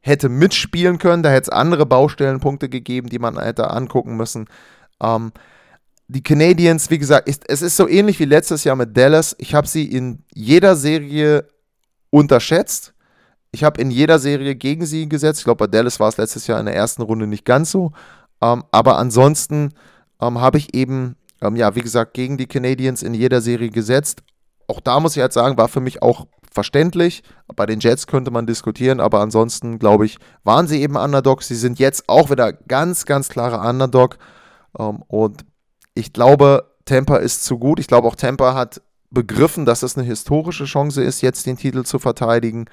hätte 0.00 0.28
mitspielen 0.28 0.98
können. 0.98 1.22
Da 1.22 1.30
hätte 1.30 1.50
es 1.50 1.56
andere 1.56 1.84
Baustellenpunkte 1.84 2.68
gegeben, 2.68 3.08
die 3.08 3.18
man 3.18 3.38
hätte 3.38 3.70
angucken 3.70 4.16
müssen. 4.16 4.46
Ähm, 5.02 5.32
die 6.08 6.22
Canadiens, 6.22 6.90
wie 6.90 6.98
gesagt, 6.98 7.28
ist, 7.28 7.48
es 7.48 7.62
ist 7.62 7.76
so 7.76 7.88
ähnlich 7.88 8.18
wie 8.20 8.24
letztes 8.24 8.64
Jahr 8.64 8.76
mit 8.76 8.96
Dallas. 8.96 9.34
Ich 9.38 9.54
habe 9.54 9.66
sie 9.66 9.84
in 9.84 10.24
jeder 10.32 10.76
Serie 10.76 11.46
unterschätzt. 12.10 12.94
Ich 13.50 13.64
habe 13.64 13.80
in 13.80 13.90
jeder 13.90 14.18
Serie 14.18 14.54
gegen 14.54 14.86
sie 14.86 15.08
gesetzt. 15.08 15.40
Ich 15.40 15.44
glaube, 15.44 15.66
bei 15.66 15.66
Dallas 15.66 15.98
war 15.98 16.08
es 16.08 16.16
letztes 16.16 16.46
Jahr 16.46 16.60
in 16.60 16.66
der 16.66 16.76
ersten 16.76 17.02
Runde 17.02 17.26
nicht 17.26 17.44
ganz 17.44 17.70
so. 17.70 17.92
Ähm, 18.40 18.64
aber 18.70 18.98
ansonsten 18.98 19.74
ähm, 20.20 20.40
habe 20.40 20.58
ich 20.58 20.74
eben 20.74 21.16
ähm, 21.40 21.56
ja, 21.56 21.74
wie 21.74 21.80
gesagt, 21.80 22.14
gegen 22.14 22.36
die 22.36 22.46
Canadiens 22.46 23.02
in 23.02 23.14
jeder 23.14 23.40
Serie 23.40 23.70
gesetzt. 23.70 24.22
Auch 24.68 24.80
da 24.80 25.00
muss 25.00 25.16
ich 25.16 25.22
halt 25.22 25.32
sagen, 25.32 25.56
war 25.56 25.68
für 25.68 25.80
mich 25.80 26.02
auch 26.02 26.26
verständlich. 26.52 27.22
Bei 27.54 27.66
den 27.66 27.80
Jets 27.80 28.06
könnte 28.06 28.30
man 28.30 28.46
diskutieren, 28.46 29.00
aber 29.00 29.20
ansonsten, 29.20 29.78
glaube 29.78 30.06
ich, 30.06 30.18
waren 30.42 30.66
sie 30.66 30.80
eben 30.82 30.96
Underdogs. 30.96 31.48
Sie 31.48 31.54
sind 31.54 31.78
jetzt 31.78 32.08
auch 32.08 32.30
wieder 32.30 32.52
ganz, 32.52 33.04
ganz 33.04 33.28
klare 33.28 33.60
Underdog. 33.68 34.18
Ähm, 34.78 35.02
und 35.06 35.44
ich 35.94 36.12
glaube, 36.12 36.74
Tampa 36.84 37.16
ist 37.16 37.44
zu 37.44 37.58
gut. 37.58 37.78
Ich 37.78 37.86
glaube, 37.86 38.08
auch 38.08 38.16
Tampa 38.16 38.54
hat 38.54 38.80
begriffen, 39.10 39.64
dass 39.64 39.82
es 39.82 39.96
eine 39.96 40.06
historische 40.06 40.64
Chance 40.64 41.02
ist, 41.02 41.20
jetzt 41.20 41.46
den 41.46 41.56
Titel 41.56 41.84
zu 41.84 41.98
verteidigen. 41.98 42.66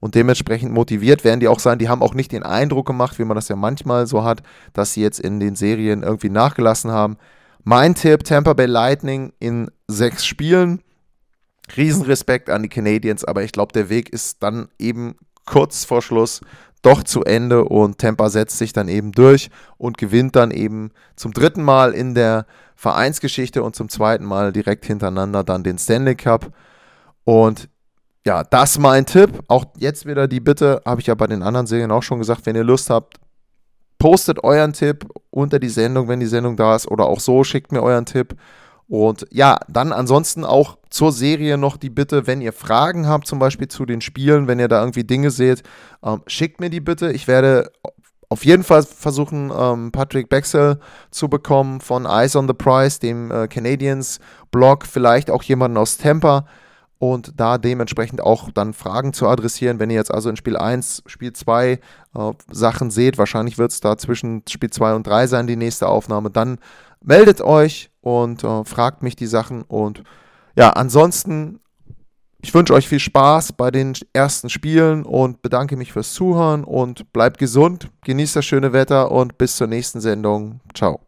Und 0.00 0.14
dementsprechend 0.14 0.72
motiviert 0.72 1.24
werden 1.24 1.40
die 1.40 1.48
auch 1.48 1.58
sein. 1.58 1.78
Die 1.78 1.88
haben 1.88 2.02
auch 2.02 2.14
nicht 2.14 2.30
den 2.30 2.44
Eindruck 2.44 2.86
gemacht, 2.86 3.18
wie 3.18 3.24
man 3.24 3.34
das 3.34 3.48
ja 3.48 3.56
manchmal 3.56 4.06
so 4.06 4.22
hat, 4.22 4.42
dass 4.72 4.94
sie 4.94 5.02
jetzt 5.02 5.18
in 5.18 5.40
den 5.40 5.56
Serien 5.56 6.02
irgendwie 6.02 6.30
nachgelassen 6.30 6.90
haben. 6.90 7.16
Mein 7.64 7.94
Tipp: 7.94 8.24
Tampa 8.24 8.52
Bay 8.52 8.66
Lightning 8.66 9.32
in 9.38 9.70
sechs 9.86 10.26
Spielen. 10.26 10.82
Riesenrespekt 11.76 12.48
an 12.48 12.62
die 12.62 12.70
Canadiens, 12.70 13.24
aber 13.24 13.42
ich 13.42 13.52
glaube, 13.52 13.72
der 13.72 13.90
Weg 13.90 14.08
ist 14.08 14.42
dann 14.42 14.68
eben 14.78 15.16
kurz 15.44 15.84
vor 15.84 16.00
Schluss 16.00 16.40
doch 16.82 17.02
zu 17.02 17.24
Ende 17.24 17.64
und 17.64 17.98
Tampa 17.98 18.30
setzt 18.30 18.58
sich 18.58 18.72
dann 18.72 18.88
eben 18.88 19.12
durch 19.12 19.50
und 19.76 19.98
gewinnt 19.98 20.36
dann 20.36 20.50
eben 20.50 20.90
zum 21.16 21.32
dritten 21.32 21.62
Mal 21.62 21.92
in 21.92 22.14
der 22.14 22.46
Vereinsgeschichte 22.76 23.62
und 23.62 23.74
zum 23.74 23.88
zweiten 23.88 24.24
Mal 24.24 24.52
direkt 24.52 24.86
hintereinander 24.86 25.42
dann 25.42 25.64
den 25.64 25.78
Stanley 25.78 26.14
Cup. 26.14 26.52
Und 27.24 27.68
ja, 28.24 28.44
das 28.44 28.78
mein 28.78 29.06
Tipp. 29.06 29.42
Auch 29.48 29.64
jetzt 29.76 30.06
wieder 30.06 30.28
die 30.28 30.40
Bitte, 30.40 30.80
habe 30.84 31.00
ich 31.00 31.08
ja 31.08 31.14
bei 31.14 31.26
den 31.26 31.42
anderen 31.42 31.66
Serien 31.66 31.90
auch 31.90 32.02
schon 32.02 32.18
gesagt, 32.18 32.46
wenn 32.46 32.54
ihr 32.54 32.64
Lust 32.64 32.90
habt, 32.90 33.18
postet 33.98 34.44
euren 34.44 34.72
Tipp 34.72 35.06
unter 35.30 35.58
die 35.58 35.68
Sendung, 35.68 36.08
wenn 36.08 36.20
die 36.20 36.26
Sendung 36.26 36.56
da 36.56 36.76
ist, 36.76 36.88
oder 36.88 37.06
auch 37.06 37.20
so, 37.20 37.44
schickt 37.44 37.72
mir 37.72 37.82
euren 37.82 38.06
Tipp. 38.06 38.36
Und 38.88 39.26
ja, 39.30 39.58
dann 39.68 39.92
ansonsten 39.92 40.44
auch 40.44 40.78
zur 40.88 41.12
Serie 41.12 41.58
noch 41.58 41.76
die 41.76 41.90
Bitte, 41.90 42.26
wenn 42.26 42.40
ihr 42.40 42.54
Fragen 42.54 43.06
habt, 43.06 43.26
zum 43.26 43.38
Beispiel 43.38 43.68
zu 43.68 43.84
den 43.84 44.00
Spielen, 44.00 44.48
wenn 44.48 44.58
ihr 44.58 44.68
da 44.68 44.80
irgendwie 44.80 45.04
Dinge 45.04 45.30
seht, 45.30 45.62
ähm, 46.02 46.22
schickt 46.26 46.60
mir 46.60 46.70
die 46.70 46.80
bitte. 46.80 47.12
Ich 47.12 47.28
werde 47.28 47.70
auf 48.30 48.44
jeden 48.44 48.64
Fall 48.64 48.82
versuchen, 48.82 49.52
ähm, 49.56 49.92
Patrick 49.92 50.30
Bexel 50.30 50.78
zu 51.10 51.28
bekommen 51.28 51.80
von 51.80 52.06
Eyes 52.06 52.36
on 52.36 52.46
the 52.48 52.54
Prize, 52.54 52.98
dem 52.98 53.30
äh, 53.30 53.48
Canadiens 53.48 54.20
Blog, 54.50 54.86
vielleicht 54.86 55.30
auch 55.30 55.42
jemanden 55.42 55.76
aus 55.76 55.98
Tampa 55.98 56.46
und 56.98 57.34
da 57.36 57.58
dementsprechend 57.58 58.20
auch 58.20 58.50
dann 58.50 58.72
Fragen 58.72 59.12
zu 59.12 59.28
adressieren. 59.28 59.78
Wenn 59.78 59.90
ihr 59.90 59.96
jetzt 59.96 60.12
also 60.12 60.28
in 60.28 60.36
Spiel 60.36 60.56
1, 60.56 61.04
Spiel 61.06 61.32
2 61.32 61.72
äh, 61.72 61.78
Sachen 62.50 62.90
seht, 62.90 63.18
wahrscheinlich 63.18 63.58
wird 63.58 63.70
es 63.70 63.80
da 63.80 63.96
zwischen 63.96 64.42
Spiel 64.48 64.70
2 64.70 64.94
und 64.94 65.06
3 65.06 65.26
sein, 65.28 65.46
die 65.46 65.56
nächste 65.56 65.88
Aufnahme, 65.88 66.30
dann 66.30 66.58
meldet 67.00 67.40
euch 67.40 67.90
und 68.00 68.42
äh, 68.42 68.64
fragt 68.64 69.02
mich 69.02 69.14
die 69.14 69.26
Sachen. 69.26 69.62
Und 69.62 70.02
ja, 70.56 70.70
ansonsten, 70.70 71.60
ich 72.42 72.52
wünsche 72.52 72.74
euch 72.74 72.88
viel 72.88 73.00
Spaß 73.00 73.52
bei 73.52 73.70
den 73.70 73.94
ersten 74.12 74.50
Spielen 74.50 75.04
und 75.04 75.40
bedanke 75.40 75.76
mich 75.76 75.92
fürs 75.92 76.14
Zuhören 76.14 76.64
und 76.64 77.12
bleibt 77.12 77.38
gesund, 77.38 77.90
genießt 78.04 78.36
das 78.36 78.44
schöne 78.44 78.72
Wetter 78.72 79.12
und 79.12 79.38
bis 79.38 79.56
zur 79.56 79.68
nächsten 79.68 80.00
Sendung. 80.00 80.60
Ciao. 80.74 81.07